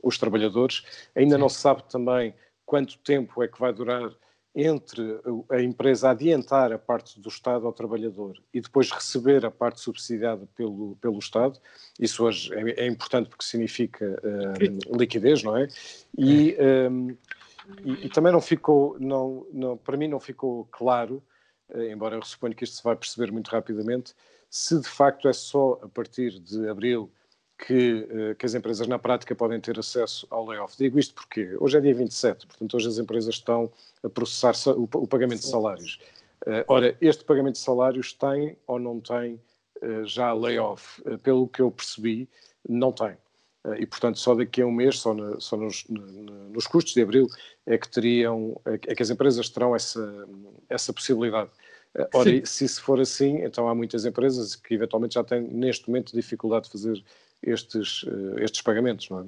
os 0.00 0.16
trabalhadores. 0.16 0.84
Ainda 1.14 1.34
Sim. 1.34 1.40
não 1.40 1.48
se 1.48 1.58
sabe 1.58 1.82
também 1.90 2.32
quanto 2.64 2.98
tempo 2.98 3.42
é 3.42 3.48
que 3.48 3.58
vai 3.58 3.72
durar 3.72 4.12
entre 4.54 5.18
a 5.50 5.62
empresa 5.62 6.10
adiantar 6.10 6.72
a 6.72 6.78
parte 6.78 7.18
do 7.18 7.28
Estado 7.28 7.66
ao 7.66 7.72
trabalhador 7.72 8.36
e 8.52 8.60
depois 8.60 8.90
receber 8.90 9.46
a 9.46 9.50
parte 9.50 9.80
subsidiada 9.80 10.46
pelo, 10.54 10.96
pelo 10.96 11.18
Estado. 11.18 11.58
Isso 11.98 12.24
hoje 12.24 12.52
é, 12.54 12.84
é 12.84 12.86
importante 12.86 13.30
porque 13.30 13.44
significa 13.44 14.20
uh, 14.22 14.96
liquidez, 14.96 15.42
não 15.42 15.56
é? 15.56 15.68
E, 16.16 16.54
um, 16.58 17.08
ehm, 17.08 17.16
e, 17.84 18.06
e, 18.06 18.08
também 18.10 18.30
não 18.30 18.42
ficou, 18.42 18.96
não, 19.00 19.46
não, 19.52 19.76
para 19.76 19.96
mim 19.96 20.08
não 20.08 20.20
ficou 20.20 20.68
claro, 20.70 21.22
embora 21.90 22.16
eu 22.16 22.22
suponho 22.22 22.54
que 22.54 22.64
isto 22.64 22.76
se 22.76 22.82
vai 22.82 22.96
perceber 22.96 23.32
muito 23.32 23.48
rapidamente, 23.48 24.14
se 24.50 24.78
de 24.78 24.88
facto 24.88 25.28
é 25.28 25.32
só 25.32 25.80
a 25.82 25.88
partir 25.88 26.38
de 26.38 26.68
abril 26.68 27.10
que, 27.66 28.08
eh, 28.10 28.34
que, 28.34 28.44
as 28.44 28.54
empresas 28.54 28.86
na 28.86 28.98
prática 28.98 29.34
podem 29.34 29.60
ter 29.60 29.78
acesso 29.78 30.26
ao 30.30 30.44
layoff. 30.44 30.76
Digo 30.76 30.98
isto 30.98 31.14
porque 31.14 31.56
hoje 31.58 31.78
é 31.78 31.80
dia 31.80 31.94
27, 31.94 32.46
portanto 32.46 32.76
hoje 32.76 32.88
as 32.88 32.98
empresas 32.98 33.34
estão 33.34 33.70
a 34.02 34.08
processar 34.08 34.54
o, 34.76 34.82
o 34.82 35.06
pagamento 35.06 35.40
de 35.40 35.46
salários. 35.46 36.00
Uh, 36.46 36.64
ora, 36.66 36.96
este 37.00 37.24
pagamento 37.24 37.54
de 37.54 37.60
salários 37.60 38.12
tem 38.12 38.56
ou 38.66 38.78
não 38.78 39.00
tem 39.00 39.40
já 40.04 40.32
layoff? 40.32 41.02
Pelo 41.24 41.48
que 41.48 41.60
eu 41.60 41.68
percebi, 41.68 42.28
não 42.68 42.92
tem. 42.92 43.16
E, 43.78 43.86
portanto, 43.86 44.18
só 44.18 44.34
daqui 44.34 44.60
a 44.60 44.66
um 44.66 44.72
mês, 44.72 44.98
só, 44.98 45.14
na, 45.14 45.38
só 45.38 45.56
nos, 45.56 45.84
nos, 45.88 46.66
custos 46.66 46.94
de 46.94 47.02
abril, 47.02 47.28
é 47.64 47.78
que 47.78 47.88
teriam, 47.88 48.60
é 48.64 48.94
que 48.94 49.02
as 49.02 49.10
empresas 49.10 49.48
terão 49.48 49.74
essa, 49.74 50.26
essa 50.68 50.92
possibilidade. 50.92 51.50
Ora, 52.14 52.30
Sim. 52.30 52.44
se 52.44 52.64
isso 52.64 52.82
for 52.82 53.00
assim, 53.00 53.42
então 53.42 53.68
há 53.68 53.74
muitas 53.74 54.04
empresas 54.04 54.56
que 54.56 54.74
eventualmente 54.74 55.14
já 55.14 55.22
têm 55.22 55.42
neste 55.42 55.88
momento 55.88 56.12
dificuldade 56.12 56.64
de 56.64 56.72
fazer 56.72 57.04
estes, 57.42 58.04
eh, 58.06 58.44
estes 58.44 58.62
pagamentos, 58.62 59.10
não 59.10 59.20
é? 59.20 59.24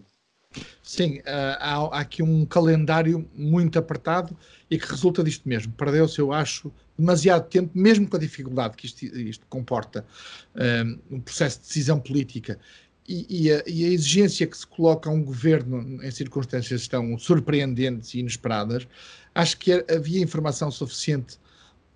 Sim, 0.82 1.20
eh, 1.24 1.56
há, 1.60 2.00
aqui 2.00 2.22
um 2.22 2.46
calendário 2.46 3.28
muito 3.34 3.78
apertado 3.78 4.36
e 4.70 4.78
que 4.78 4.86
resulta 4.86 5.22
disto 5.22 5.48
mesmo. 5.48 5.72
Perdeu-se, 5.72 6.18
eu 6.18 6.32
acho, 6.32 6.72
demasiado 6.96 7.48
tempo, 7.48 7.70
mesmo 7.74 8.08
com 8.08 8.16
a 8.16 8.20
dificuldade 8.20 8.76
que 8.76 8.86
isto, 8.86 9.04
isto 9.04 9.46
comporta, 9.48 10.06
eh, 10.54 10.84
um, 11.10 11.20
processo 11.20 11.60
de 11.60 11.66
decisão 11.66 12.00
política 12.00 12.58
e, 13.06 13.26
e, 13.28 13.52
a, 13.52 13.62
e, 13.66 13.84
a, 13.84 13.88
exigência 13.88 14.46
que 14.46 14.56
se 14.56 14.66
coloca 14.66 15.10
a 15.10 15.12
um 15.12 15.22
governo 15.22 16.02
em 16.02 16.10
circunstâncias 16.10 16.88
tão 16.88 17.18
surpreendentes 17.18 18.14
e 18.14 18.20
inesperadas, 18.20 18.86
acho 19.34 19.58
que 19.58 19.84
havia 19.90 20.22
informação 20.22 20.70
suficiente 20.70 21.38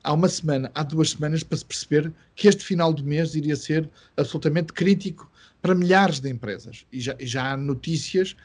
há 0.03 0.13
uma 0.13 0.29
semana, 0.29 0.71
há 0.75 0.83
duas 0.83 1.11
semanas, 1.11 1.43
para 1.43 1.59
se 1.59 1.65
perceber 1.65 2.13
que 2.35 2.49
este 2.49 2.65
final 2.65 2.93
do 2.93 3.05
mês 3.05 3.35
iria 3.35 3.57
ser 3.57 3.89
absolutamente 4.17 4.73
crítico 4.73 5.31
para 5.61 5.75
milhares 5.75 6.21
de 6.21 6.31
empresas. 6.31 6.87
E 6.93 7.01
já, 7.01 7.17
já 7.21 7.53
há 7.53 7.57
notícias 7.57 8.37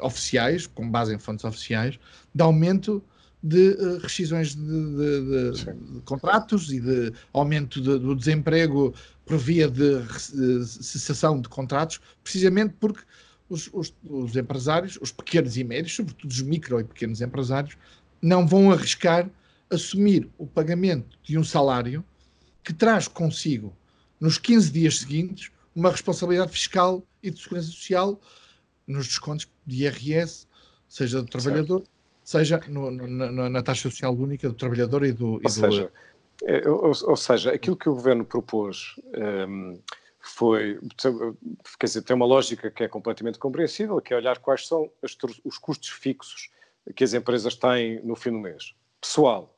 oficiais, 0.00 0.66
com 0.66 0.90
base 0.90 1.14
em 1.14 1.18
fontes 1.18 1.44
oficiais, 1.44 1.98
de 2.34 2.42
aumento 2.42 3.02
de 3.42 3.70
uh, 3.70 3.98
rescisões 3.98 4.54
de, 4.54 4.62
de, 4.62 5.52
de, 5.52 5.72
de, 5.94 6.00
contratos 6.02 6.72
e 6.72 6.80
de 6.80 7.12
aumento 7.32 7.80
do 7.80 8.14
desemprego 8.14 8.94
por 9.24 9.38
via 9.38 9.68
de, 9.68 10.02
cessação 10.64 11.40
de 11.40 11.48
contratos, 11.48 12.00
precisamente 12.22 12.74
porque 12.80 13.02
os, 13.48 13.68
os, 13.72 13.94
os, 14.04 14.36
empresários, 14.36 14.98
os 15.00 15.12
pequenos 15.12 15.56
e 15.56 15.64
médios, 15.64 15.94
sobretudo 15.94 16.30
os 16.30 16.42
micro 16.42 16.80
e 16.80 16.84
pequenos 16.84 17.20
empresários, 17.20 17.76
não 18.20 18.46
vão 18.46 18.72
arriscar 18.72 19.30
assumir 19.70 20.28
o 20.38 20.46
pagamento 20.46 21.18
de 21.22 21.38
um 21.38 21.44
salário 21.44 22.04
que 22.62 22.72
traz 22.72 23.08
consigo, 23.08 23.76
nos 24.20 24.38
15 24.38 24.70
dias 24.70 24.98
seguintes, 24.98 25.50
uma 25.74 25.90
responsabilidade 25.90 26.52
fiscal 26.52 27.02
e 27.22 27.30
de 27.30 27.40
segurança 27.40 27.68
social 27.68 28.20
nos 28.86 29.06
descontos 29.06 29.48
de 29.66 29.84
IRS, 29.84 30.46
seja 30.88 31.20
do 31.20 31.28
trabalhador, 31.28 31.78
certo. 31.78 31.95
Seja 32.26 32.60
no, 32.66 32.90
no, 32.90 33.48
na, 33.48 33.62
taxa 33.62 33.88
social 33.88 34.12
única 34.12 34.48
do 34.48 34.54
trabalhador 34.54 35.04
e 35.04 35.12
do. 35.12 35.34
Ou, 35.34 35.40
e 35.44 35.48
seja, 35.48 35.84
do... 35.84 36.44
É, 36.44 36.68
ou, 36.68 36.92
ou, 37.04 37.16
seja, 37.16 37.52
aquilo 37.52 37.76
que 37.76 37.88
o 37.88 37.94
governo 37.94 38.24
propôs 38.24 38.96
um, 39.48 39.80
foi. 40.18 40.80
Quer 41.78 41.86
dizer, 41.86 42.02
tem 42.02 42.16
uma 42.16 42.26
lógica 42.26 42.68
que 42.68 42.82
é 42.82 42.88
completamente 42.88 43.38
compreensível, 43.38 44.00
que 44.00 44.12
é 44.12 44.16
olhar 44.16 44.38
quais 44.40 44.66
são 44.66 44.90
os 45.44 45.56
custos 45.56 45.88
fixos 45.88 46.50
que 46.96 47.04
as 47.04 47.14
empresas 47.14 47.54
têm 47.54 48.04
no 48.04 48.16
fim 48.16 48.32
do 48.32 48.38
mês. 48.38 48.74
Pessoal, 49.00 49.56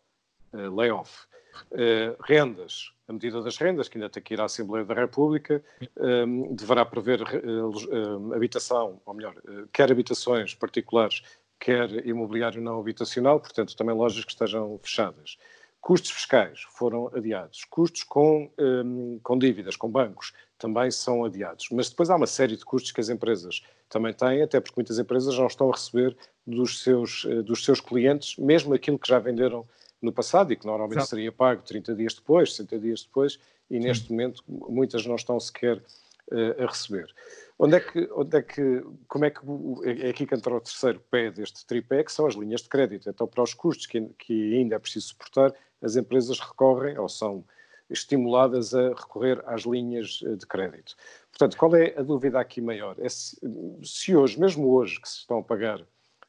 uh, 0.53 0.75
layoff. 0.75 1.27
Uh, 1.73 2.15
rendas, 2.23 2.93
a 3.09 3.13
medida 3.13 3.43
das 3.43 3.57
rendas, 3.57 3.89
que 3.89 3.99
ainda 3.99 4.09
tem 4.09 4.23
que 4.23 4.35
ir 4.35 4.41
à 4.41 4.45
Assembleia 4.45 4.85
da 4.85 4.95
República, 4.95 5.65
um, 5.97 6.55
deverá 6.55 6.85
prever 6.85 7.21
uh, 7.23 8.35
habitação, 8.35 9.01
ou 9.05 9.15
melhor, 9.15 9.35
quer 9.73 9.91
habitações 9.91 10.55
particulares, 10.55 11.23
quer 11.59 12.07
imobiliário 12.07 12.61
não 12.61 12.79
habitacional, 12.79 13.41
portanto, 13.41 13.77
também 13.77 13.95
lojas 13.95 14.25
que 14.25 14.33
estejam 14.33 14.79
fechadas. 14.83 15.37
Custos 15.81 16.11
fiscais 16.11 16.61
foram 16.71 17.09
adiados. 17.15 17.65
Custos 17.65 18.03
com, 18.03 18.51
um, 18.59 19.19
com 19.23 19.39
dívidas, 19.39 19.77
com 19.77 19.89
bancos, 19.89 20.33
também 20.59 20.91
são 20.91 21.25
adiados. 21.25 21.69
Mas 21.71 21.89
depois 21.89 22.11
há 22.11 22.17
uma 22.17 22.27
série 22.27 22.57
de 22.57 22.65
custos 22.65 22.91
que 22.91 23.01
as 23.01 23.09
empresas 23.09 23.63
também 23.89 24.13
têm, 24.13 24.43
até 24.43 24.61
porque 24.61 24.75
muitas 24.77 24.99
empresas 24.99 25.37
não 25.39 25.47
estão 25.47 25.71
a 25.71 25.73
receber 25.73 26.17
dos 26.47 26.83
seus, 26.83 27.25
dos 27.45 27.65
seus 27.65 27.81
clientes, 27.81 28.37
mesmo 28.37 28.75
aquilo 28.75 28.99
que 28.99 29.09
já 29.09 29.19
venderam 29.19 29.65
no 30.01 30.13
passado 30.13 30.53
e 30.53 30.57
que 30.57 30.67
normalmente 30.67 30.99
Exato. 30.99 31.11
seria 31.11 31.33
pago 31.33 31.63
30 31.63 31.95
dias 31.95 32.15
depois, 32.15 32.55
60 32.55 32.79
dias 32.79 33.03
depois, 33.03 33.39
e 33.71 33.79
neste 33.79 34.09
Sim. 34.09 34.15
momento 34.15 34.43
muitas 34.47 35.07
não 35.07 35.17
estão 35.17 35.39
sequer 35.39 35.83
a 36.59 36.67
receber. 36.67 37.13
Onde 37.59 37.77
é 37.77 37.81
que, 37.81 38.09
onde 38.13 38.37
é 38.37 38.43
que, 38.43 38.85
como 39.09 39.25
é 39.25 39.31
que, 39.31 39.41
é 39.85 40.11
aqui 40.11 40.27
que 40.27 40.35
entra 40.35 40.55
o 40.55 40.61
terceiro 40.61 41.01
pé 41.11 41.31
deste 41.31 41.67
tripé, 41.67 42.05
que 42.05 42.13
são 42.13 42.27
as 42.27 42.35
linhas 42.35 42.63
de 42.63 42.69
crédito. 42.69 43.11
Então, 43.11 43.27
para 43.27 43.43
os 43.43 43.53
custos 43.53 43.87
que, 43.87 44.01
que 44.19 44.57
ainda 44.57 44.77
é 44.77 44.79
preciso 44.79 45.09
suportar, 45.09 45.53
as 45.83 45.97
empresas 45.97 46.39
recorrem 46.39 46.99
ou 46.99 47.09
são 47.09 47.45
estimuladas 47.91 48.75
a 48.75 48.89
recorrer 48.91 49.43
às 49.47 49.63
linhas 49.63 50.21
eh, 50.25 50.37
de 50.37 50.47
crédito. 50.47 50.95
Portanto, 51.31 51.57
qual 51.57 51.75
é 51.75 51.95
a 51.97 52.03
dúvida 52.03 52.39
aqui 52.39 52.61
maior? 52.61 52.97
É 52.99 53.09
se, 53.09 53.39
se 53.83 54.15
hoje, 54.15 54.39
mesmo 54.39 54.71
hoje 54.71 55.01
que 55.01 55.09
se 55.09 55.19
estão 55.19 55.39
a 55.39 55.43
pagar 55.43 55.81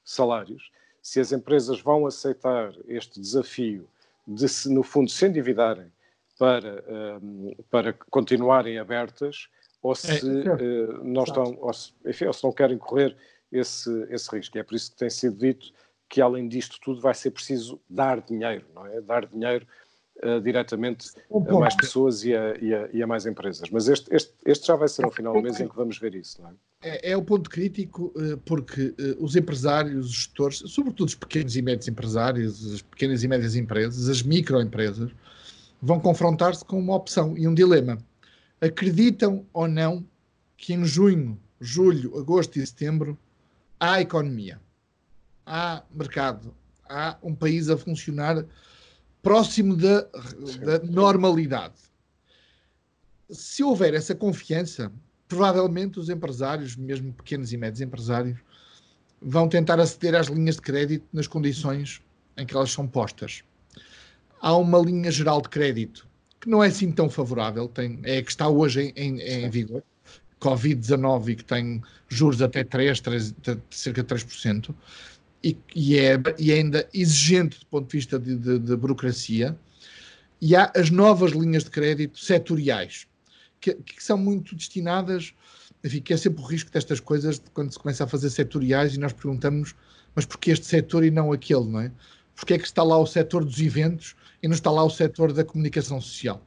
salários, 0.04 0.72
se 1.02 1.20
as 1.20 1.32
empresas 1.32 1.82
vão 1.82 2.06
aceitar 2.06 2.74
este 2.88 3.20
desafio 3.20 3.88
de, 4.26 4.48
se, 4.48 4.72
no 4.74 4.84
fundo, 4.84 5.10
se 5.10 5.26
endividarem 5.26 5.92
para, 6.38 6.84
um, 7.22 7.54
para 7.70 7.94
continuarem 8.10 8.80
abertas, 8.80 9.50
ou 9.82 9.96
se, 9.96 10.12
é, 10.12 11.04
não 11.04 11.24
estão, 11.24 11.58
ou 11.60 11.74
se, 11.74 11.94
enfim, 12.06 12.26
ou 12.26 12.34
se 12.34 12.44
não 12.44 12.52
querem 12.52 12.78
correr 12.78 13.16
esse, 13.52 13.90
esse 14.10 14.30
risco. 14.36 14.58
E 14.58 14.60
é 14.60 14.64
por 14.64 14.76
isso 14.76 14.92
que 14.92 14.98
tem 14.98 15.10
sido 15.10 15.38
dito 15.38 15.68
que, 16.10 16.22
além 16.22 16.48
disto 16.48 16.80
tudo, 16.82 17.02
vai 17.02 17.14
ser 17.14 17.32
preciso 17.32 17.80
dar 17.90 18.22
dinheiro, 18.22 18.66
não 18.74 18.86
é? 18.86 19.00
Dar 19.02 19.26
dinheiro 19.26 19.66
uh, 20.24 20.42
diretamente 20.42 21.12
a 21.32 21.60
mais 21.60 21.76
pessoas 21.76 22.24
e 22.24 22.36
a, 22.36 22.56
e, 22.60 22.74
a, 22.74 22.90
e 22.92 23.04
a, 23.04 23.08
mais 23.08 23.26
empresas. 23.26 23.70
Mas 23.70 23.88
este, 23.88 24.14
este, 24.14 24.34
este 24.46 24.68
já 24.68 24.76
vai 24.76 24.88
ser 24.88 25.04
no 25.04 25.12
final 25.12 25.34
do 25.34 25.42
mês 25.42 25.60
em 25.60 25.68
que 25.68 25.76
vamos 25.76 25.98
ver 26.00 26.16
isso, 26.16 26.42
não 26.42 26.50
é? 26.50 26.54
É, 26.82 27.12
é 27.12 27.18
o 27.18 27.24
ponto 27.24 27.50
crítico 27.50 28.14
uh, 28.16 28.38
porque 28.40 28.96
os 29.20 29.36
empresários, 29.36 30.08
os 30.08 30.14
gestores, 30.14 30.64
sobretudo 30.66 31.08
os 31.08 31.16
pequenos 31.16 31.56
e 31.56 31.62
médios 31.62 31.88
empresários, 31.88 32.74
as 32.74 32.82
pequenas 32.82 33.24
e 33.24 33.28
médias 33.28 33.56
empresas, 33.56 34.10
as 34.10 34.24
microempresas, 34.24 35.12
vão 35.82 36.00
confrontar-se 36.00 36.66
com 36.66 36.80
uma 36.80 36.96
opção 36.96 37.38
e 37.38 37.48
um 37.48 37.54
dilema. 37.54 37.98
Acreditam 38.62 39.46
ou 39.54 39.68
não 39.68 40.06
que 40.58 40.74
em 40.74 40.84
junho, 40.84 41.40
julho, 41.62 42.18
agosto 42.18 42.60
e 42.60 42.68
setembro 42.68 43.18
há 43.80 44.02
economia, 44.02 44.60
há 45.46 45.84
mercado, 45.90 46.54
há 46.88 47.18
um 47.24 47.34
país 47.34 47.70
a 47.70 47.78
funcionar 47.78 48.46
próximo 49.22 49.76
da, 49.76 50.02
da 50.64 50.80
normalidade. 50.84 51.76
se 53.30 53.64
houver 53.64 53.94
essa 53.94 54.16
confiança, 54.16 54.92
provavelmente 55.28 56.00
os 56.00 56.10
empresários, 56.10 56.76
mesmo 56.76 57.14
pequenos 57.14 57.54
e 57.54 57.58
médios 57.58 57.82
empresários, 57.82 58.40
vão 59.22 59.48
tentar 59.48 59.80
aceder 59.80 60.16
às 60.16 60.28
linhas 60.28 60.56
de 60.56 60.62
crédito 60.62 61.06
nas 61.14 61.28
condições 61.28 62.02
em 62.36 62.46
que 62.46 62.56
elas 62.56 62.72
são 62.72 62.88
postas. 62.88 63.44
Há 64.42 64.56
uma 64.56 64.80
linha 64.80 65.12
geral 65.12 65.42
de 65.42 65.50
crédito 65.50 66.09
que 66.40 66.50
não 66.50 66.64
é 66.64 66.68
assim 66.68 66.92
tão 66.92 67.10
favorável, 67.10 67.68
tem, 67.68 68.00
é 68.04 68.22
que 68.22 68.32
está 68.32 68.48
hoje 68.48 68.94
em, 68.96 69.20
em, 69.20 69.22
em 69.46 69.50
vigor, 69.50 69.84
Covid-19 70.40 71.30
e 71.30 71.36
que 71.36 71.44
tem 71.44 71.82
juros 72.08 72.42
até 72.42 72.64
3, 72.64 73.00
3 73.02 73.36
cerca 73.70 74.04
de 74.04 74.16
3%, 74.16 74.74
e, 75.44 75.58
e, 75.76 75.98
é, 75.98 76.16
e 76.38 76.52
é 76.52 76.56
ainda 76.56 76.88
exigente 76.94 77.60
do 77.60 77.66
ponto 77.66 77.90
de 77.90 77.98
vista 77.98 78.20
de, 78.20 78.36
de, 78.36 78.60
de, 78.60 78.76
burocracia, 78.76 79.58
e 80.42 80.56
há 80.56 80.72
as 80.76 80.90
novas 80.90 81.32
linhas 81.32 81.66
de 81.66 81.70
crédito 81.70 82.20
setoriais, 82.20 83.06
que, 83.60 83.74
que 83.74 84.02
são 84.02 84.18
muito 84.18 84.56
destinadas, 84.56 85.34
enfim, 85.84 86.02
que 86.02 86.14
é 86.14 86.18
sempre 86.18 86.42
o 86.42 86.46
risco 86.46 86.72
destas 86.72 87.00
coisas 87.00 87.40
de 87.40 87.50
quando 87.52 87.72
se 87.72 87.80
começa 87.80 88.04
a 88.04 88.08
fazer 88.08 88.30
setoriais 88.30 88.96
e 88.96 89.00
nós 89.00 89.14
perguntamos, 89.14 89.76
mas 90.16 90.26
porquê 90.26 90.52
este 90.52 90.66
setor 90.66 91.04
e 91.04 91.12
não 91.12 91.32
aquele, 91.32 91.66
não 91.66 91.82
é? 91.82 91.92
Porque 92.40 92.54
é 92.54 92.58
que 92.58 92.66
está 92.66 92.84
lá 92.84 92.98
o 92.98 93.06
setor 93.06 93.44
dos 93.44 93.60
eventos 93.60 94.16
e 94.42 94.48
não 94.48 94.56
está 94.56 94.72
lá 94.72 94.84
o 94.84 94.90
setor 94.90 95.34
da 95.34 95.44
comunicação 95.44 96.00
social, 96.00 96.42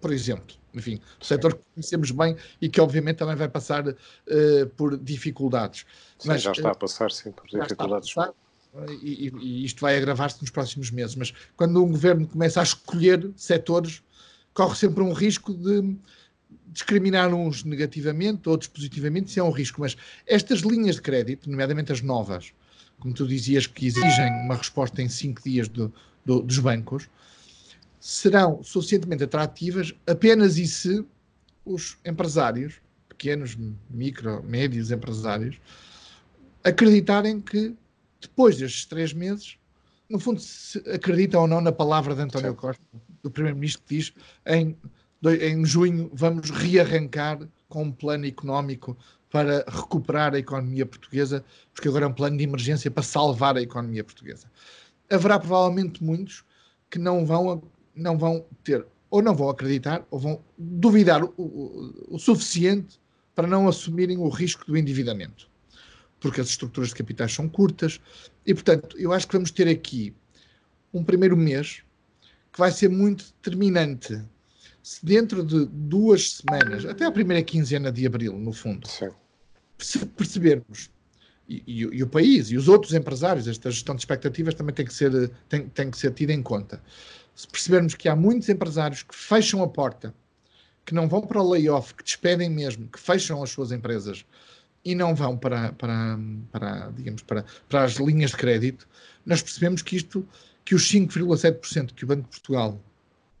por 0.00 0.12
exemplo? 0.12 0.58
enfim, 0.74 1.00
o 1.20 1.24
setor 1.24 1.54
que 1.54 1.60
conhecemos 1.74 2.10
bem 2.10 2.36
e 2.60 2.68
que 2.68 2.80
obviamente 2.80 3.16
também 3.16 3.34
vai 3.34 3.48
passar 3.48 3.86
uh, 3.88 3.96
por 4.76 4.96
dificuldades. 4.96 5.84
Sim, 6.18 6.28
mas, 6.28 6.42
já 6.42 6.52
está 6.52 6.70
a 6.70 6.74
passar, 6.74 7.10
sim, 7.10 7.32
por 7.32 7.46
dificuldades. 7.46 8.12
Passar, 8.12 8.32
e, 9.02 9.32
e, 9.40 9.64
isto 9.64 9.80
vai 9.80 9.96
agravar-se 9.96 10.40
nos 10.40 10.50
próximos 10.50 10.90
meses. 10.90 11.16
Mas 11.16 11.32
quando 11.56 11.82
um 11.82 11.90
governo 11.90 12.26
começa 12.26 12.60
a 12.60 12.62
escolher 12.62 13.30
setores, 13.36 14.02
corre 14.52 14.76
sempre 14.76 15.02
um 15.02 15.12
risco 15.12 15.52
de 15.54 15.96
discriminar 16.66 17.32
uns 17.32 17.64
negativamente, 17.64 18.48
outros 18.48 18.68
positivamente, 18.68 19.30
isso 19.30 19.40
é 19.40 19.42
um 19.42 19.50
risco. 19.50 19.80
Mas 19.80 19.96
estas 20.26 20.60
linhas 20.60 20.96
de 20.96 21.02
crédito, 21.02 21.50
nomeadamente 21.50 21.92
as 21.92 22.02
novas, 22.02 22.52
como 23.00 23.14
tu 23.14 23.26
dizias, 23.26 23.66
que 23.66 23.86
exigem 23.86 24.32
uma 24.44 24.56
resposta 24.56 25.00
em 25.02 25.08
cinco 25.08 25.42
dias 25.42 25.68
do, 25.68 25.92
do, 26.24 26.42
dos 26.42 26.58
bancos, 26.58 27.08
serão 28.00 28.62
suficientemente 28.62 29.24
atrativas 29.24 29.94
apenas 30.06 30.56
e 30.58 30.66
se 30.66 31.04
os 31.64 31.98
empresários, 32.04 32.80
pequenos, 33.08 33.56
micro, 33.90 34.42
médios 34.42 34.90
empresários, 34.90 35.60
acreditarem 36.64 37.40
que 37.40 37.74
depois 38.20 38.56
destes 38.56 38.84
três 38.86 39.12
meses, 39.12 39.56
no 40.08 40.18
fundo, 40.18 40.40
se 40.40 40.78
acreditam 40.90 41.42
ou 41.42 41.46
não 41.46 41.60
na 41.60 41.72
palavra 41.72 42.14
de 42.14 42.22
António 42.22 42.54
Costa, 42.54 42.82
do 43.22 43.30
Primeiro-Ministro, 43.30 43.82
que 43.86 43.96
diz 43.96 44.12
em, 44.46 44.76
em 45.40 45.64
junho 45.64 46.10
vamos 46.12 46.50
rearrancar 46.50 47.38
com 47.68 47.84
um 47.84 47.92
plano 47.92 48.26
económico 48.26 48.96
para 49.30 49.64
recuperar 49.68 50.34
a 50.34 50.38
economia 50.38 50.86
portuguesa, 50.86 51.44
porque 51.74 51.88
agora 51.88 52.04
é 52.06 52.08
um 52.08 52.12
plano 52.12 52.38
de 52.38 52.44
emergência 52.44 52.90
para 52.90 53.02
salvar 53.02 53.56
a 53.56 53.62
economia 53.62 54.02
portuguesa. 54.02 54.50
Haverá 55.10 55.38
provavelmente 55.38 56.02
muitos 56.02 56.44
que 56.90 56.98
não 56.98 57.26
vão 57.26 57.62
não 57.94 58.16
vão 58.16 58.46
ter, 58.62 58.86
ou 59.10 59.20
não 59.20 59.34
vão 59.34 59.48
acreditar, 59.48 60.06
ou 60.10 60.18
vão 60.18 60.44
duvidar 60.56 61.24
o, 61.24 61.32
o, 61.36 62.14
o 62.14 62.18
suficiente 62.18 63.00
para 63.34 63.46
não 63.46 63.68
assumirem 63.68 64.18
o 64.18 64.28
risco 64.28 64.64
do 64.66 64.76
endividamento. 64.76 65.50
Porque 66.20 66.40
as 66.40 66.48
estruturas 66.48 66.90
de 66.90 66.96
capitais 66.96 67.32
são 67.32 67.48
curtas 67.48 68.00
e, 68.46 68.54
portanto, 68.54 68.96
eu 68.98 69.12
acho 69.12 69.26
que 69.26 69.34
vamos 69.34 69.50
ter 69.50 69.68
aqui 69.68 70.14
um 70.92 71.04
primeiro 71.04 71.36
mês 71.36 71.82
que 72.52 72.58
vai 72.58 72.70
ser 72.70 72.88
muito 72.88 73.26
determinante. 73.42 74.20
Se 74.82 75.04
dentro 75.04 75.44
de 75.44 75.66
duas 75.66 76.38
semanas, 76.38 76.84
até 76.84 77.04
a 77.04 77.12
primeira 77.12 77.42
quinzena 77.42 77.92
de 77.92 78.06
abril, 78.06 78.38
no 78.38 78.52
fundo, 78.52 78.88
se 79.78 80.06
percebermos, 80.06 80.90
e, 81.48 81.62
e, 81.66 81.80
e, 81.80 82.02
o 82.02 82.06
país 82.06 82.50
e 82.50 82.56
os 82.56 82.68
outros 82.68 82.92
empresários, 82.92 83.48
esta 83.48 83.70
gestão 83.70 83.94
de 83.94 84.02
expectativas 84.02 84.54
também 84.54 84.74
tem 84.74 84.84
que 84.84 84.92
ser, 84.92 85.30
tem, 85.48 85.68
tem 85.68 85.90
que 85.90 85.96
ser 85.96 86.12
tida 86.12 86.32
em 86.32 86.42
conta. 86.42 86.82
Se 87.34 87.46
percebermos 87.46 87.94
que 87.94 88.08
há 88.08 88.14
muitos 88.14 88.48
empresários 88.48 89.02
que 89.02 89.14
fecham 89.14 89.62
a 89.62 89.68
porta, 89.68 90.14
que 90.84 90.94
não 90.94 91.08
vão 91.08 91.22
para 91.22 91.40
o 91.40 91.50
layoff, 91.50 91.94
que 91.94 92.04
despedem 92.04 92.50
mesmo, 92.50 92.88
que 92.88 92.98
fecham 92.98 93.42
as 93.42 93.50
suas 93.50 93.72
empresas 93.72 94.24
e 94.84 94.94
não 94.94 95.14
vão 95.14 95.36
para, 95.36 95.72
para, 95.72 96.18
para 96.50 96.90
digamos, 96.90 97.22
para, 97.22 97.44
para 97.68 97.84
as 97.84 97.94
linhas 97.96 98.30
de 98.30 98.36
crédito, 98.36 98.88
nós 99.24 99.42
percebemos 99.42 99.82
que 99.82 99.96
isto, 99.96 100.26
que 100.64 100.74
os 100.74 100.90
5,7% 100.90 101.92
que 101.92 102.04
o 102.04 102.06
Banco 102.06 102.22
de 102.22 102.28
Portugal 102.28 102.80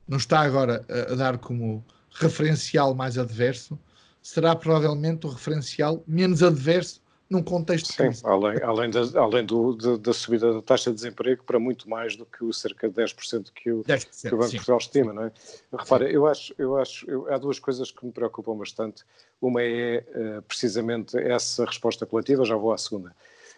não 0.08 0.16
está 0.16 0.40
agora 0.40 0.84
a, 0.88 1.12
a 1.12 1.14
dar 1.14 1.38
como 1.38 1.84
referencial 2.10 2.94
mais 2.94 3.18
adverso, 3.18 3.78
será 4.22 4.56
provavelmente 4.56 5.26
o 5.26 5.30
referencial 5.30 6.02
menos 6.06 6.42
adverso 6.42 7.00
num 7.30 7.42
contexto 7.42 7.92
Sim, 7.92 8.08
de 8.08 8.20
além, 8.24 8.62
além, 8.62 8.90
da, 8.90 9.00
além 9.20 9.44
do, 9.44 9.98
da, 9.98 10.14
subida 10.14 10.54
da 10.54 10.62
taxa 10.62 10.90
de 10.90 10.96
desemprego 10.96 11.44
para 11.44 11.58
muito 11.58 11.88
mais 11.88 12.16
do 12.16 12.24
que 12.24 12.42
o 12.42 12.52
cerca 12.54 12.88
de 12.88 12.94
10% 12.94 13.48
que 13.54 13.70
o, 13.70 13.84
10%, 13.84 14.28
que 14.28 14.34
o 14.34 14.38
Banco 14.38 14.50
de 14.50 14.56
Portugal 14.56 14.78
estima, 14.78 15.12
não 15.12 15.24
é? 15.24 15.32
Repara, 15.70 16.10
eu 16.10 16.26
acho, 16.26 16.54
eu 16.56 16.78
acho 16.78 17.08
eu, 17.10 17.32
há 17.32 17.36
duas 17.36 17.58
coisas 17.58 17.90
que 17.90 18.04
me 18.04 18.12
preocupam 18.12 18.56
bastante. 18.56 19.04
Uma 19.40 19.62
é 19.62 20.04
uh, 20.38 20.42
precisamente 20.42 21.18
essa 21.18 21.66
resposta 21.66 22.06
coletiva, 22.06 22.46
já 22.46 22.56
vou 22.56 22.72
à 22.72 22.78
segunda. 22.78 23.14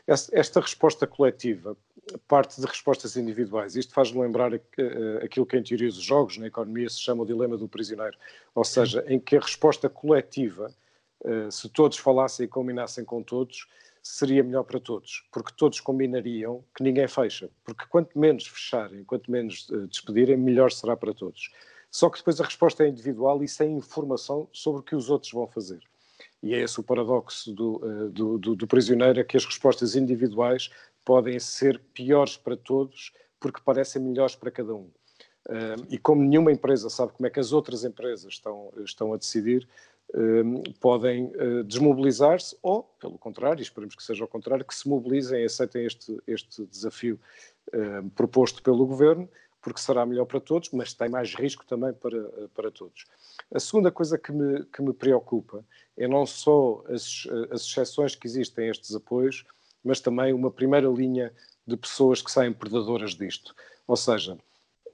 Esta, 0.07 0.61
resposta 0.61 1.07
coletiva 1.07 1.77
parte 2.27 2.61
de 2.61 2.67
respostas 2.67 3.17
individuais. 3.17 3.77
Isto 3.77 3.95
faz-me 3.95 4.21
lembrar 4.21 4.53
uh, 4.53 4.59
aquilo 5.23 5.47
que 5.47 5.57
em 5.57 5.63
teoria 5.63 5.89
dos 5.89 6.03
jogos, 6.03 6.39
na 6.39 6.47
economia, 6.47 6.89
se 6.89 6.99
chama 7.01 7.23
o 7.23 7.27
dilema 7.27 7.57
do 7.57 7.69
prisioneiro. 7.69 8.17
Ou 8.55 8.65
seja, 8.65 9.05
em 9.07 9.21
que 9.21 9.37
a 9.37 9.41
resposta 9.41 9.89
coletiva 9.89 10.75
eh, 11.25 11.51
se 11.51 11.69
todos 11.69 11.99
falassem 11.99 12.47
e 12.47 12.49
combinassem 12.49 13.05
com 13.05 13.23
todos, 13.23 13.69
seria 14.03 14.43
melhor 14.43 14.65
para 14.65 14.81
todos, 14.81 15.29
porque 15.31 15.53
todos 15.55 15.79
combinariam 15.81 16.65
que 16.75 16.83
ninguém 16.83 17.07
fecha, 17.07 17.51
porque 17.65 17.85
quanto 17.87 18.19
menos 18.19 18.47
fecharem, 18.47 19.05
quanto 19.05 19.31
menos 19.31 19.67
despedirem, 19.89 20.37
melhor 20.37 20.73
será 20.73 20.97
para 20.97 21.13
todos. 21.13 21.51
Só 21.91 22.09
que 22.09 22.19
depois 22.19 22.41
a 22.41 22.45
resposta 22.45 22.85
é 22.85 22.89
individual 22.89 23.43
e 23.43 23.49
sem 23.49 23.77
informação 23.77 24.49
sobre 24.53 24.81
o 24.81 24.83
que 24.83 24.97
os 24.97 25.11
outros 25.11 25.33
vão 25.33 25.47
fazer. 25.47 25.81
E 26.43 26.55
é 26.55 26.61
esse 26.61 26.81
o 26.81 26.83
paradoxo 26.83 27.53
do, 27.53 27.77
uh, 27.77 28.11
do, 28.11 28.39
do, 28.39 28.57
do 28.57 28.67
prisioneiro, 28.67 29.21
é 29.21 29.25
que 29.25 29.37
as 29.37 29.45
respostas 29.45 29.95
individuais 29.95 30.71
podem 31.05 31.39
ser 31.39 31.81
piores 31.93 32.37
para 32.37 32.57
todos, 32.57 33.13
porque 33.39 33.61
parecem 33.65 34.03
melhores 34.03 34.35
para 34.35 34.51
cada 34.51 34.75
um. 34.75 34.91
E 35.89 35.99
como 35.99 36.23
nenhuma 36.23 36.53
empresa 36.53 36.91
sabe 36.91 37.13
como 37.13 37.27
é 37.27 37.31
que 37.31 37.41
as 37.41 37.51
outras 37.53 37.83
empresas 37.83 38.35
estão, 38.35 38.71
estão 38.85 39.13
a 39.13 39.17
decidir, 39.17 39.67
podem 40.81 41.33
eh, 41.35 41.63
desmobilizar-se 41.63 42.57
ou, 42.63 42.83
pelo 43.01 43.19
contrário, 43.19 43.63
esperemos 43.63 43.95
que 43.95 44.03
seja 44.03 44.25
o 44.25 44.29
contrário, 44.29 44.65
que 44.65 44.75
se 44.75 44.89
mobilizem 44.89 45.43
e 45.43 45.45
aceitem 45.45 45.87
este, 45.87 46.21
este 46.27 46.67
desafio 46.67 47.19
proposto 48.15 48.63
pelo 48.63 48.85
Governo, 48.85 49.29
porque 49.61 49.81
será 49.81 50.07
melhor 50.07 50.25
para 50.25 50.41
todos, 50.41 50.71
mas 50.71 50.95
tem 50.95 51.09
mais 51.09 51.35
risco 51.35 51.65
também 51.67 51.93
para, 51.93 52.17
eh, 52.17 52.49
para 52.55 52.71
todos. 52.71 53.07
A 53.53 53.61
segunda 53.61 53.91
coisa 53.91 54.19
que 54.19 54.33
me, 54.33 54.65
que 54.65 54.83
me 54.83 54.93
preocupa 54.93 55.65
é 55.97 56.09
não 56.09 56.25
só 56.25 56.83
as, 56.89 57.27
eh, 57.31 57.55
as 57.55 57.63
exceções 57.63 58.15
que 58.15 58.27
existem 58.27 58.69
a 58.69 58.71
estes 58.71 58.95
apoios, 58.95 59.45
mas 59.85 60.01
também 60.01 60.33
uma 60.33 60.51
primeira 60.51 60.89
linha 60.89 61.33
de 61.67 61.77
pessoas 61.77 62.23
que 62.23 62.31
saem 62.31 62.53
predadoras 62.53 63.15
disto. 63.15 63.55
Ou 63.87 63.97
seja, 63.97 64.39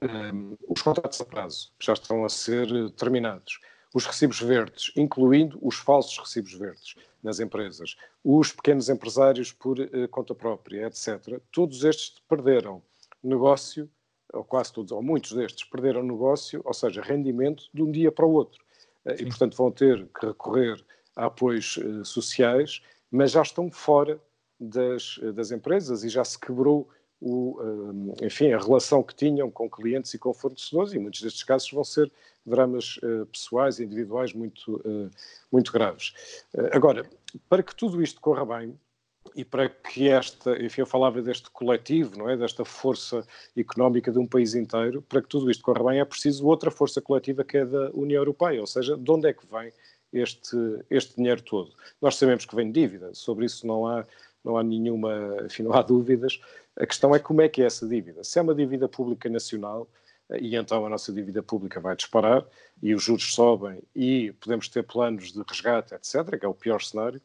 um, 0.01 0.07
ehm, 0.07 0.57
os 0.67 0.81
contratos 0.81 1.19
a 1.21 1.25
prazo, 1.25 1.71
já 1.79 1.93
estão 1.93 2.25
a 2.25 2.29
ser 2.29 2.67
terminados, 2.91 3.59
os 3.93 4.05
recibos 4.05 4.39
verdes, 4.39 4.91
incluindo 4.95 5.57
os 5.61 5.75
falsos 5.75 6.17
recibos 6.17 6.53
verdes 6.53 6.95
nas 7.23 7.39
empresas, 7.39 7.95
os 8.23 8.51
pequenos 8.51 8.89
empresários 8.89 9.51
por 9.51 9.79
uh, 9.79 10.07
conta 10.09 10.35
própria, 10.35 10.87
etc. 10.87 11.41
Todos 11.51 11.83
estes 11.83 12.21
perderam 12.27 12.81
negócio, 13.23 13.89
ou 14.33 14.43
quase 14.43 14.73
todos, 14.73 14.91
ou 14.91 15.01
muitos 15.01 15.33
destes 15.33 15.63
perderam 15.63 16.03
negócio, 16.03 16.61
ou 16.65 16.73
seja, 16.73 17.01
rendimento 17.01 17.65
de 17.73 17.81
um 17.81 17.91
dia 17.91 18.11
para 18.11 18.25
o 18.25 18.31
outro. 18.31 18.63
Uh, 19.05 19.11
e, 19.19 19.25
portanto, 19.25 19.55
vão 19.55 19.71
ter 19.71 20.07
que 20.07 20.25
recorrer 20.25 20.83
a 21.15 21.25
apoios 21.25 21.77
uh, 21.77 22.05
sociais, 22.05 22.81
mas 23.11 23.31
já 23.31 23.41
estão 23.41 23.71
fora 23.71 24.19
das, 24.59 25.19
das 25.35 25.51
empresas 25.51 26.03
e 26.03 26.09
já 26.09 26.25
se 26.25 26.37
quebrou 26.39 26.89
o, 27.19 27.57
enfim, 28.21 28.51
a 28.51 28.59
relação 28.59 29.01
que 29.01 29.15
tinham 29.15 29.49
com 29.49 29.69
clientes 29.69 30.13
e 30.13 30.19
com 30.19 30.33
fornecedores, 30.33 30.93
e 30.93 30.99
muitos 30.99 31.21
destes 31.21 31.43
casos 31.43 31.71
vão 31.71 31.83
ser 31.83 32.11
dramas 32.45 32.97
uh, 32.97 33.25
pessoais 33.27 33.79
e 33.79 33.83
individuais 33.83 34.33
muito, 34.33 34.77
uh, 34.77 35.09
muito 35.51 35.71
graves. 35.71 36.13
Agora, 36.71 37.09
para 37.49 37.61
que 37.61 37.75
tudo 37.75 38.01
isto 38.01 38.21
corra 38.21 38.45
bem, 38.45 38.79
e 39.35 39.43
para 39.45 39.69
que 39.69 40.09
esta, 40.09 40.61
enfim, 40.63 40.81
eu 40.81 40.85
falava 40.85 41.21
deste 41.21 41.49
coletivo, 41.51 42.17
não 42.17 42.29
é, 42.29 42.37
desta 42.37 42.65
força 42.65 43.25
económica 43.55 44.11
de 44.11 44.19
um 44.19 44.27
país 44.27 44.55
inteiro, 44.55 45.01
para 45.01 45.21
que 45.21 45.27
tudo 45.27 45.49
isto 45.49 45.63
corra 45.63 45.83
bem 45.83 45.99
é 45.99 46.05
preciso 46.05 46.45
outra 46.45 46.71
força 46.71 47.01
coletiva 47.01 47.43
que 47.43 47.57
é 47.57 47.65
da 47.65 47.89
União 47.91 48.19
Europeia, 48.19 48.61
ou 48.61 48.67
seja, 48.67 48.97
de 48.97 49.11
onde 49.11 49.27
é 49.27 49.33
que 49.33 49.45
vem 49.47 49.71
este, 50.11 50.57
este 50.89 51.15
dinheiro 51.15 51.41
todo? 51.41 51.73
Nós 52.01 52.15
sabemos 52.15 52.45
que 52.45 52.55
vem 52.55 52.71
de 52.71 52.79
dívida, 52.81 53.13
sobre 53.13 53.45
isso 53.45 53.65
não 53.65 53.87
há, 53.87 54.05
não 54.43 54.57
há 54.57 54.63
nenhuma, 54.63 55.37
enfim, 55.45 55.63
não 55.63 55.73
há 55.73 55.81
dúvidas. 55.81 56.39
A 56.75 56.85
questão 56.85 57.13
é 57.13 57.19
como 57.19 57.41
é 57.41 57.49
que 57.49 57.61
é 57.61 57.65
essa 57.65 57.87
dívida. 57.87 58.23
Se 58.23 58.39
é 58.39 58.41
uma 58.41 58.55
dívida 58.55 58.87
pública 58.87 59.29
nacional, 59.29 59.87
e 60.39 60.55
então 60.55 60.85
a 60.85 60.89
nossa 60.89 61.11
dívida 61.13 61.41
pública 61.41 61.79
vai 61.79 61.95
disparar 61.95 62.45
e 62.81 62.93
os 62.93 63.03
juros 63.03 63.33
sobem 63.33 63.81
e 63.95 64.33
podemos 64.33 64.67
ter 64.67 64.83
planos 64.83 65.31
de 65.31 65.41
resgate, 65.47 65.93
etc., 65.93 66.37
que 66.37 66.45
é 66.45 66.49
o 66.49 66.53
pior 66.53 66.81
cenário. 66.81 67.21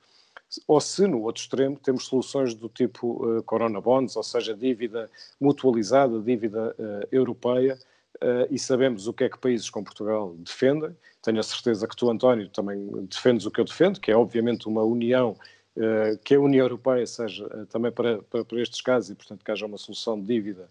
Ou 0.66 0.80
se, 0.80 1.06
no 1.06 1.22
outro 1.22 1.42
extremo, 1.42 1.78
temos 1.78 2.06
soluções 2.06 2.54
do 2.54 2.68
tipo 2.68 3.38
uh, 3.38 3.42
Corona 3.42 3.80
Bonds, 3.80 4.16
ou 4.16 4.22
seja, 4.22 4.54
dívida 4.54 5.10
mutualizada, 5.40 6.20
dívida 6.20 6.74
uh, 6.78 7.08
europeia, 7.10 7.78
uh, 8.16 8.46
e 8.50 8.58
sabemos 8.58 9.06
o 9.06 9.12
que 9.12 9.24
é 9.24 9.28
que 9.28 9.38
países 9.38 9.70
como 9.70 9.84
Portugal 9.84 10.34
defendem. 10.38 10.94
Tenho 11.22 11.40
a 11.40 11.42
certeza 11.42 11.86
que 11.86 11.96
tu, 11.96 12.10
António, 12.10 12.48
também 12.48 12.86
defendes 13.06 13.46
o 13.46 13.50
que 13.50 13.60
eu 13.60 13.64
defendo, 13.64 14.00
que 14.00 14.10
é 14.10 14.16
obviamente 14.16 14.66
uma 14.68 14.82
união, 14.82 15.36
que 16.24 16.34
a 16.34 16.40
União 16.40 16.64
Europeia 16.64 17.06
seja 17.06 17.48
também 17.70 17.90
para, 17.92 18.20
para, 18.24 18.44
para 18.44 18.60
estes 18.60 18.80
casos 18.80 19.10
e, 19.10 19.14
portanto, 19.14 19.42
que 19.42 19.50
haja 19.50 19.64
uma 19.64 19.78
solução 19.78 20.20
de 20.20 20.26
dívida 20.26 20.68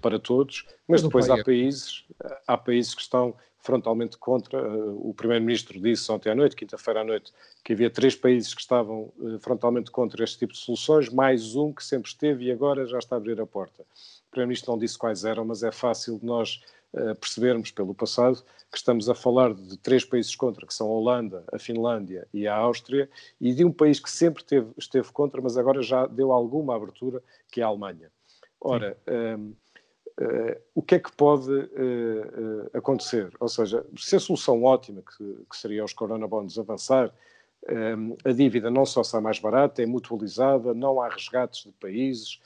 para 0.00 0.18
todos, 0.18 0.64
mas 0.86 1.02
depois 1.02 1.28
há 1.28 1.42
países, 1.42 2.04
há 2.46 2.56
países 2.56 2.94
que 2.94 3.02
estão 3.02 3.34
frontalmente 3.58 4.16
contra. 4.16 4.62
o 4.94 5.12
Primeiro-Ministro 5.12 5.80
disse 5.80 6.10
ontem 6.12 6.30
à 6.30 6.34
noite, 6.36 6.54
quinta-feira 6.54 7.00
à 7.00 7.04
noite, 7.04 7.32
que 7.64 7.72
havia 7.72 7.90
três 7.90 8.14
países 8.14 8.54
que 8.54 8.60
estavam 8.60 9.12
frontalmente 9.40 9.90
contra 9.90 10.22
este 10.22 10.38
tipo 10.38 10.52
de 10.52 10.58
soluções, 10.60 11.08
mais 11.08 11.56
um 11.56 11.72
que 11.72 11.84
sempre 11.84 12.08
esteve 12.08 12.44
e 12.44 12.52
agora 12.52 12.86
já 12.86 12.98
está 12.98 13.16
a 13.16 13.18
abrir 13.18 13.40
a 13.40 13.46
porta. 13.46 13.82
O 13.82 14.30
Primeiro-Ministro 14.30 14.70
não 14.70 14.78
disse 14.78 14.96
quais 14.96 15.24
eram, 15.24 15.44
mas 15.44 15.64
é 15.64 15.72
fácil 15.72 16.18
de 16.18 16.24
nós 16.24 16.62
percebermos 17.20 17.70
pelo 17.70 17.94
passado 17.94 18.42
que 18.70 18.78
estamos 18.78 19.08
a 19.08 19.14
falar 19.14 19.54
de 19.54 19.76
três 19.78 20.04
países 20.04 20.34
contra, 20.34 20.66
que 20.66 20.74
são 20.74 20.86
a 20.88 20.90
Holanda, 20.90 21.44
a 21.52 21.58
Finlândia 21.58 22.26
e 22.32 22.46
a 22.46 22.54
Áustria, 22.54 23.08
e 23.40 23.52
de 23.52 23.64
um 23.64 23.72
país 23.72 23.98
que 24.00 24.10
sempre 24.10 24.44
teve, 24.44 24.70
esteve 24.78 25.10
contra, 25.12 25.40
mas 25.40 25.56
agora 25.56 25.82
já 25.82 26.06
deu 26.06 26.32
alguma 26.32 26.74
abertura, 26.74 27.22
que 27.50 27.60
é 27.60 27.64
a 27.64 27.68
Alemanha. 27.68 28.10
Ora, 28.60 28.96
um, 29.38 29.54
Uh, 30.18 30.58
o 30.74 30.80
que 30.80 30.94
é 30.94 30.98
que 30.98 31.12
pode 31.12 31.50
uh, 31.50 31.60
uh, 31.62 32.70
acontecer? 32.72 33.30
Ou 33.38 33.48
seja, 33.48 33.84
se 33.98 34.16
a 34.16 34.20
solução 34.20 34.64
ótima, 34.64 35.02
que, 35.02 35.24
que 35.24 35.56
seria 35.56 35.84
os 35.84 35.92
Corona 35.92 36.26
Bonds, 36.26 36.58
avançar, 36.58 37.12
um, 37.68 38.16
a 38.24 38.32
dívida 38.32 38.70
não 38.70 38.86
só 38.86 39.04
sai 39.04 39.20
mais 39.20 39.38
barata, 39.38 39.82
é 39.82 39.86
mutualizada, 39.86 40.72
não 40.72 41.02
há 41.02 41.08
resgates 41.10 41.64
de 41.64 41.72
países, 41.72 42.40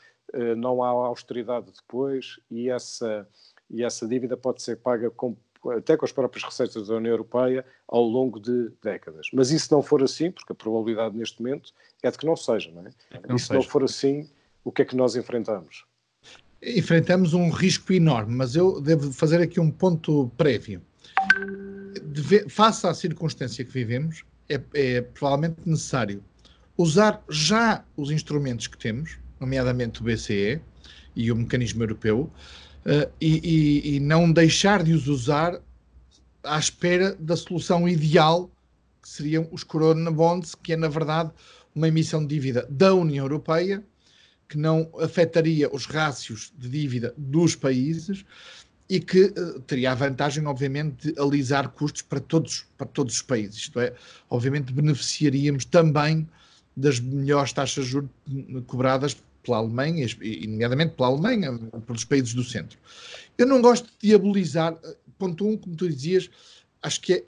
não 0.57 0.83
há 0.83 0.89
austeridade 0.89 1.73
depois 1.73 2.39
e 2.49 2.71
essa, 2.71 3.29
e 3.69 3.83
essa 3.83 4.07
dívida 4.07 4.37
pode 4.37 4.63
ser 4.63 4.77
paga 4.77 5.11
com, 5.11 5.37
até 5.77 5.97
com 5.97 6.05
as 6.05 6.13
próprias 6.13 6.45
receitas 6.45 6.87
da 6.87 6.95
União 6.95 7.11
Europeia 7.11 7.67
ao 7.87 8.03
longo 8.03 8.39
de 8.39 8.71
décadas. 8.81 9.27
Mas 9.33 9.49
se 9.49 9.73
não 9.73 9.83
for 9.83 10.03
assim, 10.05 10.31
porque 10.31 10.53
a 10.53 10.55
probabilidade 10.55 11.17
neste 11.17 11.43
momento 11.43 11.73
é 12.01 12.11
de 12.11 12.17
que 12.17 12.25
não 12.25 12.37
seja, 12.37 12.71
não 12.71 12.87
é? 12.87 12.91
é 13.11 13.27
não 13.29 13.35
e 13.35 13.39
se 13.41 13.47
seja. 13.47 13.59
não 13.59 13.63
for 13.63 13.83
assim, 13.83 14.31
o 14.65 14.71
que 14.71 14.83
é 14.83 14.85
que 14.85 14.95
nós 14.95 15.17
enfrentamos? 15.17 15.85
Enfrentamos 16.63 17.33
um 17.33 17.51
risco 17.51 17.93
enorme, 17.93 18.35
mas 18.35 18.55
eu 18.55 18.81
devo 18.81 19.13
fazer 19.13 19.41
aqui 19.41 19.59
um 19.59 19.71
ponto 19.71 20.31
prévio. 20.37 20.83
Deve, 22.03 22.49
face 22.49 22.87
à 22.87 22.95
circunstância 22.95 23.65
que 23.65 23.73
vivemos, 23.73 24.25
é, 24.49 24.61
é, 24.75 25.01
provavelmente 25.01 25.57
necessário 25.65 26.23
usar 26.77 27.23
já 27.29 27.85
os 27.97 28.11
instrumentos 28.11 28.67
que 28.67 28.77
temos, 28.77 29.19
nomeadamente 29.39 30.01
o 30.01 30.05
BCE 30.05 30.61
e 31.15 31.31
o 31.31 31.37
mecanismo 31.37 31.83
europeu, 31.83 32.31
uh, 32.87 33.11
e, 33.21 33.41
e, 33.85 33.97
e 33.97 34.01
não 34.01 34.31
deixar 34.31 34.83
de 34.83 34.93
os 34.93 35.07
usar 35.07 35.61
à 36.43 36.59
espera 36.59 37.15
da 37.19 37.37
solução 37.37 37.89
ideal, 37.89 38.51
que 39.03 39.09
seriam 39.09 39.49
os 39.51 39.63
Corona 39.63 40.11
Bonds, 40.11 40.55
que 40.55 40.73
é, 40.73 40.77
na 40.77 40.89
verdade, 40.89 41.31
uma 41.75 41.89
emissão 41.89 42.21
de 42.21 42.35
dívida 42.35 42.67
da 42.69 42.95
União 42.95 43.25
Europeia 43.25 43.83
que 44.51 44.59
não 44.59 44.91
afetaria 45.01 45.73
os 45.73 45.87
rácios 45.87 46.53
de 46.59 46.69
dívida 46.69 47.15
dos 47.17 47.55
países 47.55 48.25
e 48.89 48.99
que 48.99 49.27
uh, 49.27 49.61
teria 49.61 49.93
a 49.93 49.95
vantagem, 49.95 50.45
obviamente, 50.45 51.13
de 51.13 51.21
alisar 51.21 51.69
custos 51.69 52.03
para 52.03 52.19
todos, 52.19 52.67
para 52.77 52.89
todos 52.89 53.15
os 53.15 53.23
países. 53.23 53.59
Isto 53.59 53.79
é, 53.79 53.95
obviamente, 54.29 54.73
beneficiaríamos 54.73 55.65
também 55.65 56.29
das 56.77 56.99
melhores 56.99 57.53
taxas 57.53 57.85
de 57.85 57.93
juros 57.93 58.11
cobradas 58.67 59.17
pela 59.45 59.59
Alemanha, 59.59 60.05
e 60.21 60.47
nomeadamente 60.49 60.97
pela 60.97 61.09
Alemanha, 61.09 61.57
pelos 61.87 62.05
países 62.05 62.35
do 62.35 62.43
centro. 62.43 62.77
Eu 63.39 63.47
não 63.47 63.63
gosto 63.63 63.87
de 63.87 64.09
diabolizar, 64.09 64.77
eh, 64.85 64.97
ponto 65.17 65.47
um, 65.47 65.57
como 65.57 65.77
tu 65.77 65.89
dizias, 65.89 66.29
acho 66.83 67.01
que 67.01 67.13
é 67.15 67.25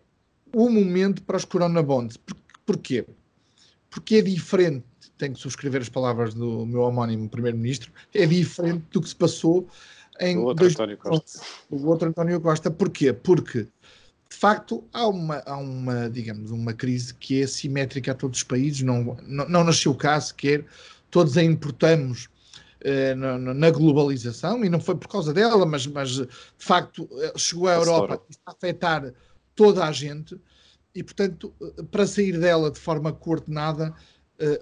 o 0.53 0.69
momento 0.69 1.23
para 1.23 1.37
os 1.37 1.45
Corona 1.45 1.83
Bonds. 1.83 2.17
Por, 2.17 2.37
porquê? 2.67 3.07
Porque 3.89 4.17
é 4.17 4.23
diferente 4.23 4.85
tenho 5.19 5.35
que 5.35 5.41
subscrever 5.41 5.81
as 5.81 5.89
palavras 5.89 6.35
do 6.35 6.67
meu 6.67 6.83
homónimo 6.83 7.29
primeiro-ministro, 7.29 7.93
é 8.15 8.27
diferente 8.27 8.85
do 8.91 9.01
que 9.01 9.09
se 9.09 9.17
passou 9.17 9.69
em. 10.21 10.37
O 10.39 10.45
outro 10.45 10.65
dois... 10.65 10.75
António 10.75 10.99
Costa. 10.99 11.41
O 11.71 11.87
outro 11.87 12.09
António 12.09 12.41
Costa. 12.41 12.71
Porquê? 12.71 13.13
Porque, 13.13 13.63
de 13.63 14.37
facto, 14.37 14.85
há 14.93 15.07
uma, 15.07 15.43
há 15.47 15.57
uma, 15.57 16.11
digamos, 16.11 16.51
uma 16.51 16.73
crise 16.73 17.15
que 17.15 17.43
é 17.43 17.47
simétrica 17.47 18.13
a 18.13 18.15
todos 18.15 18.39
os 18.39 18.45
países, 18.45 18.83
não, 18.83 19.17
não, 19.23 19.49
não 19.49 19.65
nasceu 19.65 19.95
cá 19.95 20.21
sequer, 20.21 20.65
todos 21.11 21.37
a 21.37 21.43
importamos 21.43 22.29
eh, 22.85 23.15
na, 23.15 23.39
na, 23.39 23.71
globalização, 23.71 24.65
e 24.65 24.69
não 24.69 24.81
foi 24.81 24.97
por 24.97 25.07
causa 25.07 25.33
dela, 25.33 25.65
mas, 25.65 25.87
mas 25.87 26.11
de 26.11 26.29
facto 26.59 27.09
eh, 27.21 27.33
chegou 27.37 27.69
à 27.69 27.75
Europa 27.75 28.21
e 28.29 28.33
está 28.33 28.51
a 28.51 28.55
afetar 28.55 29.15
toda 29.55 29.85
a 29.85 29.93
gente, 29.93 30.37
e 30.93 31.01
portanto, 31.01 31.55
eh, 31.63 31.83
para 31.93 32.09
sair 32.09 32.41
dela 32.41 32.73
de 32.73 32.81
forma 32.81 33.13
coordenada, 33.13 33.95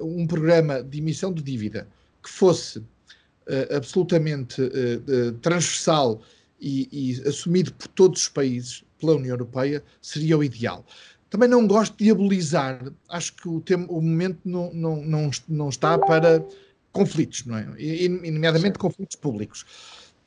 uh, 0.01 0.05
um 0.05 0.27
programa 0.27 0.83
de 0.83 0.99
emissão 0.99 1.33
de 1.33 1.43
dívida 1.43 1.89
que 2.23 2.31
fosse 2.31 2.79
uh, 2.79 3.77
absolutamente 3.77 4.61
uh, 4.63 5.33
transversal 5.41 6.23
e, 6.61 6.89
e, 6.93 7.29
assumido 7.29 7.73
por 7.73 7.89
todos 7.89 8.23
os 8.23 8.29
países, 8.29 8.85
pela 8.99 9.15
União 9.15 9.33
Europeia, 9.33 9.83
seria 10.03 10.37
o 10.37 10.45
ideal. 10.45 10.85
Também 11.31 11.49
não 11.49 11.67
gosto 11.67 11.97
de 11.97 12.05
diabolizar, 12.05 12.93
acho 13.09 13.35
que 13.35 13.49
o, 13.49 13.61
tema, 13.61 13.87
o 13.89 14.01
momento 14.01 14.41
não, 14.45 14.73
não, 14.75 14.97
não, 14.97 15.31
não 15.49 15.69
está 15.71 15.97
para 15.97 16.45
conflitos, 16.93 17.47
não 17.47 17.57
é? 17.57 17.67
E, 17.79 18.09
nomeadamente 18.09 18.79
conflitos 18.79 19.17
públicos. 19.17 19.65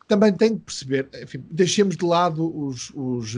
Também 0.07 0.33
tenho 0.33 0.57
que 0.57 0.65
perceber, 0.65 1.07
enfim, 1.21 1.43
deixemos 1.51 1.95
de 1.95 2.05
lado 2.05 2.45
os, 2.57 2.91
os, 2.95 3.35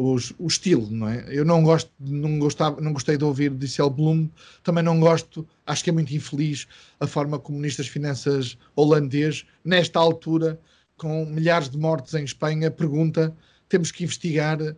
os, 0.00 0.32
o 0.38 0.46
estilo, 0.46 0.88
não 0.90 1.08
é? 1.08 1.24
Eu 1.28 1.44
não 1.44 1.62
gosto, 1.62 1.90
não 2.00 2.38
gostava, 2.38 2.80
não 2.80 2.92
gostei 2.92 3.18
de 3.18 3.24
ouvir 3.24 3.50
Dissel 3.50 3.90
Bloom, 3.90 4.28
também 4.62 4.82
não 4.82 4.98
gosto, 4.98 5.46
acho 5.66 5.84
que 5.84 5.90
é 5.90 5.92
muito 5.92 6.14
infeliz 6.14 6.66
a 6.98 7.06
forma 7.06 7.38
como 7.38 7.58
o 7.58 7.60
Ministro 7.60 7.84
das 7.84 7.92
Finanças 7.92 8.56
holandês, 8.74 9.44
nesta 9.62 9.98
altura, 9.98 10.58
com 10.96 11.26
milhares 11.26 11.68
de 11.68 11.76
mortes 11.76 12.14
em 12.14 12.24
Espanha, 12.24 12.70
pergunta: 12.70 13.36
temos 13.68 13.92
que 13.92 14.04
investigar 14.04 14.60
uh, 14.62 14.74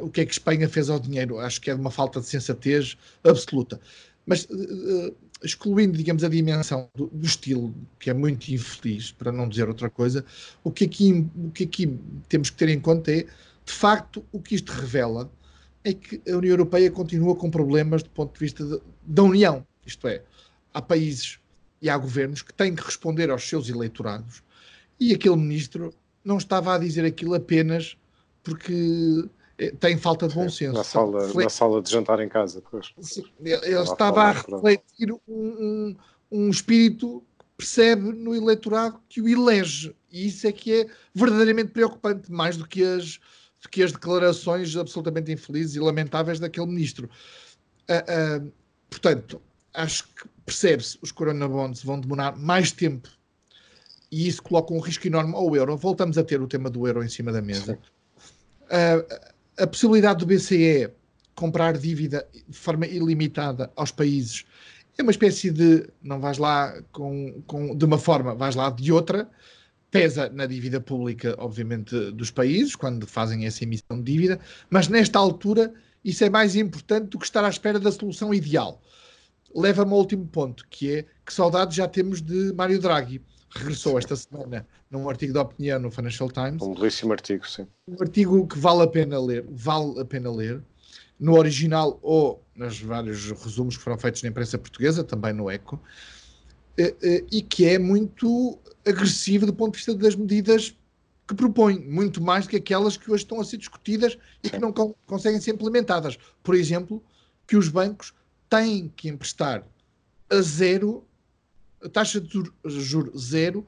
o 0.00 0.08
que 0.08 0.20
é 0.20 0.24
que 0.24 0.32
Espanha 0.32 0.68
fez 0.68 0.88
ao 0.88 1.00
dinheiro. 1.00 1.38
Acho 1.38 1.60
que 1.60 1.70
é 1.70 1.74
uma 1.74 1.90
falta 1.90 2.20
de 2.20 2.26
sensatez 2.26 2.96
absoluta. 3.24 3.80
Mas 4.24 4.44
uh, 4.44 5.14
excluindo, 5.42 5.98
digamos, 5.98 6.22
a 6.22 6.28
dimensão 6.28 6.88
do, 6.94 7.06
do, 7.08 7.26
estilo, 7.26 7.74
que 7.98 8.08
é 8.08 8.14
muito 8.14 8.48
infeliz, 8.48 9.10
para 9.10 9.32
não 9.32 9.48
dizer 9.48 9.68
outra 9.68 9.90
coisa, 9.90 10.24
o 10.62 10.70
que 10.70 10.84
aqui, 10.84 11.26
o 11.36 11.50
que 11.50 11.64
aqui 11.64 11.98
temos 12.28 12.50
que 12.50 12.56
ter 12.56 12.68
em 12.68 12.80
conta 12.80 13.12
é 13.12 13.26
de 13.64 13.72
facto, 13.72 14.24
o 14.32 14.40
que 14.40 14.54
isto 14.54 14.72
revela 14.72 15.30
é 15.82 15.92
que 15.92 16.20
a 16.30 16.36
União 16.36 16.52
Europeia 16.52 16.90
continua 16.90 17.36
com 17.36 17.50
problemas 17.50 18.02
do 18.02 18.10
ponto 18.10 18.32
de 18.32 18.40
vista 18.40 18.64
de, 18.64 18.80
da 19.02 19.22
União. 19.22 19.66
Isto 19.86 20.08
é, 20.08 20.22
há 20.72 20.80
países 20.80 21.38
e 21.80 21.90
há 21.90 21.96
governos 21.96 22.42
que 22.42 22.52
têm 22.52 22.74
que 22.74 22.82
responder 22.82 23.30
aos 23.30 23.46
seus 23.46 23.68
eleitorados 23.68 24.42
e 24.98 25.12
aquele 25.12 25.36
ministro 25.36 25.92
não 26.24 26.38
estava 26.38 26.74
a 26.74 26.78
dizer 26.78 27.04
aquilo 27.04 27.34
apenas 27.34 27.96
porque 28.42 29.28
eh, 29.58 29.72
tem 29.78 29.98
falta 29.98 30.28
de 30.28 30.34
bom 30.34 30.48
senso. 30.48 30.72
Na 30.72 30.84
sala, 30.84 31.32
na 31.32 31.48
sala 31.50 31.82
de 31.82 31.90
jantar 31.90 32.20
em 32.20 32.28
casa. 32.28 32.62
Pois. 32.70 32.92
Sim, 33.00 33.24
ele, 33.40 33.66
ele 33.66 33.82
estava 33.82 34.22
a, 34.22 34.28
a 34.30 34.32
refletir 34.32 35.12
um, 35.12 35.18
um, 35.28 35.96
um 36.30 36.50
espírito 36.50 37.22
que 37.38 37.44
percebe 37.56 38.12
no 38.12 38.34
eleitorado 38.34 39.00
que 39.08 39.20
o 39.20 39.28
elege. 39.28 39.94
E 40.10 40.26
isso 40.26 40.46
é 40.46 40.52
que 40.52 40.72
é 40.72 40.86
verdadeiramente 41.14 41.72
preocupante, 41.72 42.30
mais 42.30 42.56
do 42.56 42.66
que 42.66 42.82
as, 42.82 43.20
que 43.68 43.82
as 43.82 43.92
declarações 43.92 44.76
absolutamente 44.76 45.32
infelizes 45.32 45.76
e 45.76 45.80
lamentáveis 45.80 46.38
daquele 46.38 46.66
ministro. 46.66 47.08
Uh, 47.88 48.46
uh, 48.46 48.52
portanto, 48.90 49.40
acho 49.72 50.04
que 50.08 50.28
percebe-se, 50.44 50.98
os 51.02 51.10
Corona 51.10 51.48
Bonds 51.48 51.82
vão 51.82 52.00
demorar 52.00 52.36
mais 52.36 52.72
tempo 52.72 53.08
e 54.10 54.28
isso 54.28 54.42
coloca 54.42 54.72
um 54.72 54.78
risco 54.78 55.06
enorme 55.06 55.34
ao 55.34 55.54
euro. 55.56 55.76
Voltamos 55.76 56.16
a 56.18 56.24
ter 56.24 56.40
o 56.40 56.46
tema 56.46 56.70
do 56.70 56.86
euro 56.86 57.02
em 57.02 57.08
cima 57.08 57.32
da 57.32 57.42
mesa. 57.42 57.78
Uh, 58.64 59.32
a 59.58 59.66
possibilidade 59.66 60.20
do 60.20 60.26
BCE 60.26 60.90
comprar 61.34 61.76
dívida 61.76 62.26
de 62.48 62.56
forma 62.56 62.86
ilimitada 62.86 63.70
aos 63.76 63.90
países 63.90 64.44
é 64.96 65.02
uma 65.02 65.10
espécie 65.10 65.50
de 65.50 65.88
não 66.02 66.20
vais 66.20 66.38
lá 66.38 66.80
com, 66.92 67.42
com, 67.46 67.76
de 67.76 67.84
uma 67.84 67.98
forma, 67.98 68.34
vais 68.34 68.54
lá 68.54 68.70
de 68.70 68.92
outra, 68.92 69.28
pesa 69.94 70.28
na 70.28 70.44
dívida 70.44 70.80
pública, 70.80 71.36
obviamente, 71.38 72.10
dos 72.10 72.28
países, 72.28 72.74
quando 72.74 73.06
fazem 73.06 73.46
essa 73.46 73.62
emissão 73.62 73.96
de 74.02 74.12
dívida, 74.12 74.40
mas 74.68 74.88
nesta 74.88 75.20
altura 75.20 75.72
isso 76.04 76.24
é 76.24 76.28
mais 76.28 76.56
importante 76.56 77.10
do 77.10 77.18
que 77.18 77.24
estar 77.24 77.44
à 77.44 77.48
espera 77.48 77.78
da 77.78 77.92
solução 77.92 78.34
ideal. 78.34 78.82
Leva-me 79.54 79.92
ao 79.92 79.98
último 79.98 80.26
ponto, 80.26 80.66
que 80.68 80.90
é 80.96 81.06
que 81.24 81.32
saudades 81.32 81.76
já 81.76 81.86
temos 81.86 82.20
de 82.20 82.52
Mário 82.54 82.80
Draghi. 82.80 83.22
regressou 83.50 83.96
esta 83.96 84.16
semana 84.16 84.66
num 84.90 85.08
artigo 85.08 85.32
de 85.32 85.38
opinião 85.38 85.78
no 85.78 85.92
Financial 85.92 86.28
Times. 86.28 86.60
Um 86.60 86.74
belíssimo 86.74 87.12
artigo, 87.12 87.48
sim. 87.48 87.64
Um 87.86 87.94
artigo 88.00 88.48
que 88.48 88.58
vale 88.58 88.82
a 88.82 88.88
pena 88.88 89.20
ler, 89.20 89.44
vale 89.48 90.00
a 90.00 90.04
pena 90.04 90.28
ler, 90.28 90.60
no 91.20 91.38
original 91.38 92.00
ou 92.02 92.44
nos 92.56 92.80
vários 92.80 93.30
resumos 93.30 93.76
que 93.76 93.82
foram 93.84 93.96
feitos 93.96 94.24
na 94.24 94.28
imprensa 94.28 94.58
portuguesa, 94.58 95.04
também 95.04 95.32
no 95.32 95.48
ECO, 95.48 95.80
e 97.30 97.42
que 97.42 97.66
é 97.66 97.78
muito 97.78 98.58
agressivo 98.86 99.46
do 99.46 99.54
ponto 99.54 99.72
de 99.72 99.78
vista 99.78 99.94
das 99.94 100.14
medidas 100.14 100.76
que 101.26 101.34
propõe, 101.34 101.78
muito 101.78 102.22
mais 102.22 102.44
do 102.44 102.50
que 102.50 102.56
aquelas 102.56 102.96
que 102.96 103.10
hoje 103.10 103.24
estão 103.24 103.40
a 103.40 103.44
ser 103.44 103.56
discutidas 103.56 104.18
e 104.42 104.50
que 104.50 104.58
não 104.58 104.72
conseguem 105.06 105.40
ser 105.40 105.52
implementadas. 105.52 106.18
Por 106.42 106.54
exemplo, 106.54 107.02
que 107.46 107.56
os 107.56 107.68
bancos 107.68 108.12
têm 108.48 108.92
que 108.94 109.08
emprestar 109.08 109.64
a 110.30 110.40
zero, 110.40 111.04
a 111.82 111.88
taxa 111.88 112.20
de 112.20 112.42
juros 112.64 113.28
zero, 113.28 113.66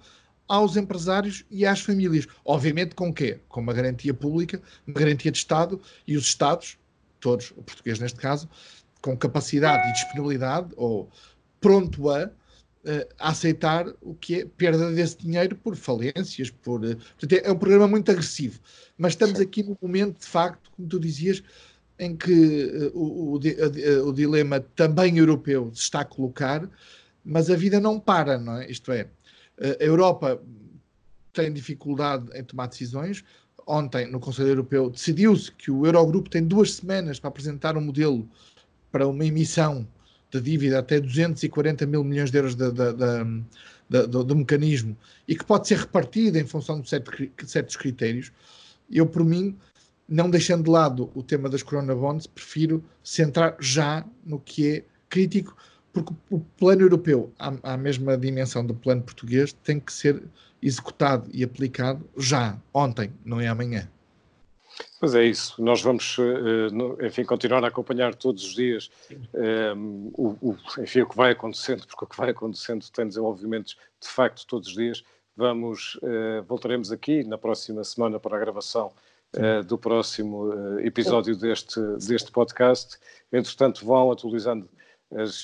aos 0.48 0.76
empresários 0.76 1.44
e 1.50 1.66
às 1.66 1.80
famílias. 1.80 2.26
Obviamente 2.44 2.94
com 2.94 3.12
quê? 3.12 3.40
Com 3.48 3.60
uma 3.60 3.72
garantia 3.72 4.14
pública, 4.14 4.62
uma 4.86 4.98
garantia 4.98 5.30
de 5.30 5.38
Estado 5.38 5.80
e 6.06 6.16
os 6.16 6.24
Estados, 6.24 6.78
todos, 7.20 7.52
o 7.56 7.62
português 7.62 7.98
neste 7.98 8.18
caso, 8.18 8.48
com 9.00 9.16
capacidade 9.16 9.88
e 9.88 9.92
disponibilidade, 9.92 10.72
ou 10.76 11.08
pronto 11.60 12.10
a, 12.10 12.30
a 13.18 13.30
aceitar 13.30 13.86
o 14.00 14.14
que 14.14 14.40
é 14.40 14.44
perda 14.44 14.92
desse 14.92 15.18
dinheiro 15.18 15.56
por 15.56 15.74
falências, 15.76 16.50
por... 16.50 16.80
Portanto, 16.80 17.32
é, 17.32 17.48
é 17.48 17.52
um 17.52 17.58
programa 17.58 17.88
muito 17.88 18.10
agressivo. 18.10 18.60
Mas 18.96 19.12
estamos 19.12 19.40
aqui 19.40 19.62
no 19.62 19.76
momento, 19.80 20.20
de 20.20 20.26
facto, 20.26 20.70
como 20.76 20.88
tu 20.88 21.00
dizias, 21.00 21.42
em 21.98 22.16
que 22.16 22.90
uh, 22.94 22.98
o, 22.98 23.34
o, 23.34 24.08
o, 24.08 24.12
dilema 24.12 24.60
também 24.60 25.18
europeu 25.18 25.70
se 25.74 25.82
está 25.82 26.00
a 26.00 26.04
colocar, 26.04 26.68
mas 27.24 27.50
a 27.50 27.56
vida 27.56 27.80
não 27.80 27.98
para, 27.98 28.38
não 28.38 28.58
é? 28.58 28.70
Isto 28.70 28.92
é, 28.92 29.08
a 29.58 29.82
Europa 29.82 30.40
tem 31.32 31.52
dificuldade 31.52 32.26
em 32.34 32.44
tomar 32.44 32.66
decisões. 32.66 33.24
Ontem, 33.66 34.06
no 34.06 34.20
Conselho 34.20 34.50
Europeu, 34.50 34.90
decidiu-se 34.90 35.50
que 35.50 35.70
o 35.70 35.84
Eurogrupo 35.84 36.30
tem 36.30 36.44
duas 36.44 36.74
semanas 36.74 37.18
para 37.18 37.28
apresentar 37.28 37.76
um 37.76 37.80
modelo 37.80 38.28
para 38.92 39.08
uma 39.08 39.24
emissão 39.24 39.86
de 40.40 40.50
dívida 40.50 40.78
até 40.78 41.00
240 41.00 41.86
mil 41.86 42.04
milhões 42.04 42.30
de 42.30 42.38
euros 42.38 42.54
de, 42.54 42.70
de, 42.70 42.92
de, 43.88 44.06
do, 44.06 44.36
mecanismo 44.36 44.96
e 45.26 45.36
que 45.36 45.44
pode 45.44 45.68
ser 45.68 45.78
repartida 45.78 46.38
em 46.38 46.46
função 46.46 46.80
de 46.80 46.88
certos 46.88 47.76
critérios. 47.76 48.32
Eu, 48.90 49.06
por 49.06 49.24
mim, 49.24 49.56
não 50.08 50.30
deixando 50.30 50.64
de 50.64 50.70
lado 50.70 51.10
o 51.14 51.22
tema 51.22 51.48
das 51.48 51.62
Corona 51.62 51.94
Bonds, 51.94 52.26
prefiro 52.26 52.84
centrar 53.02 53.56
já 53.60 54.04
no 54.24 54.38
que 54.38 54.68
é 54.68 54.84
crítico, 55.08 55.56
porque 55.92 56.12
o 56.30 56.40
plano 56.40 56.82
europeu, 56.82 57.32
à, 57.38 57.74
à 57.74 57.76
mesma 57.76 58.16
dimensão 58.16 58.64
do 58.64 58.74
plano 58.74 59.02
português, 59.02 59.52
tem 59.64 59.80
que 59.80 59.92
ser 59.92 60.22
executado 60.62 61.28
e 61.32 61.42
aplicado 61.42 62.08
já, 62.16 62.58
ontem, 62.72 63.10
não 63.24 63.40
é 63.40 63.48
amanhã. 63.48 63.88
Pois 64.98 65.14
é 65.14 65.24
isso, 65.24 65.62
nós 65.62 65.82
vamos, 65.82 66.16
eh, 66.18 67.06
enfim, 67.06 67.22
continuar 67.22 67.62
a 67.62 67.68
acompanhar 67.68 68.14
todos 68.14 68.42
os 68.42 68.54
dias 68.54 68.90
um, 69.34 70.08
eh, 70.08 70.12
o, 70.16 70.56
enfim, 70.78 71.02
o 71.02 71.08
que 71.08 71.16
vai 71.16 71.32
acontecendo, 71.32 71.86
porque 71.86 72.04
o 72.06 72.08
que 72.08 72.16
vai 72.16 72.30
acontecendo 72.30 72.88
tem 72.90 73.06
desenvolvimentos 73.06 73.76
de 74.00 74.08
facto 74.08 74.46
todos 74.46 74.68
os 74.68 74.74
dias. 74.74 75.04
Vamos, 75.36 75.96
uh, 75.96 76.42
voltaremos 76.48 76.90
aqui 76.90 77.22
na 77.24 77.36
próxima 77.36 77.84
semana 77.84 78.18
para 78.18 78.36
a 78.36 78.40
gravação 78.40 78.90
uh, 79.34 79.62
do 79.64 79.76
próximo 79.76 80.48
uh, 80.48 80.80
episódio 80.80 81.36
deste, 81.36 81.78
deste 82.08 82.32
podcast. 82.32 82.96
Entretanto, 83.30 83.84
vão 83.84 84.10
atualizando, 84.10 84.66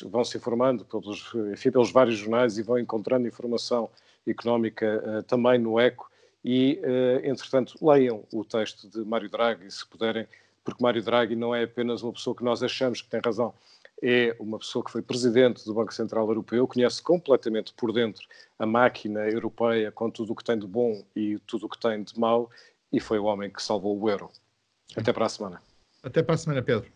vão 0.06 0.24
se 0.24 0.38
informando 0.38 0.86
pelos, 0.86 1.30
enfim, 1.52 1.70
pelos 1.70 1.92
vários 1.92 2.16
jornais 2.16 2.56
e 2.56 2.62
vão 2.62 2.78
encontrando 2.78 3.28
informação 3.28 3.90
económica 4.26 5.22
também 5.26 5.58
no 5.58 5.78
ECO 5.78 6.10
e, 6.44 6.80
uh, 6.82 7.26
entretanto, 7.26 7.74
leiam 7.80 8.24
o 8.32 8.44
texto 8.44 8.88
de 8.88 9.04
Mário 9.04 9.30
Draghi, 9.30 9.70
se 9.70 9.86
puderem, 9.86 10.26
porque 10.64 10.82
Mário 10.82 11.02
Draghi 11.02 11.36
não 11.36 11.54
é 11.54 11.64
apenas 11.64 12.02
uma 12.02 12.12
pessoa 12.12 12.34
que 12.36 12.44
nós 12.44 12.62
achamos 12.62 13.00
que 13.00 13.08
tem 13.08 13.20
razão, 13.24 13.54
é 14.02 14.34
uma 14.40 14.58
pessoa 14.58 14.84
que 14.84 14.90
foi 14.90 15.00
presidente 15.00 15.64
do 15.64 15.72
Banco 15.72 15.94
Central 15.94 16.26
Europeu, 16.26 16.66
conhece 16.66 17.00
completamente 17.00 17.72
por 17.74 17.92
dentro 17.92 18.26
a 18.58 18.66
máquina 18.66 19.20
europeia 19.28 19.92
com 19.92 20.10
tudo 20.10 20.32
o 20.32 20.36
que 20.36 20.42
tem 20.42 20.58
de 20.58 20.66
bom 20.66 21.04
e 21.14 21.38
tudo 21.46 21.66
o 21.66 21.68
que 21.68 21.78
tem 21.78 22.02
de 22.02 22.18
mau, 22.18 22.50
e 22.92 22.98
foi 22.98 23.18
o 23.18 23.24
homem 23.24 23.48
que 23.48 23.62
salvou 23.62 23.98
o 23.98 24.10
euro. 24.10 24.28
Até 24.96 25.12
para 25.12 25.26
a 25.26 25.28
semana. 25.28 25.62
Até 26.02 26.22
para 26.22 26.34
a 26.34 26.38
semana, 26.38 26.62
Pedro. 26.62 26.90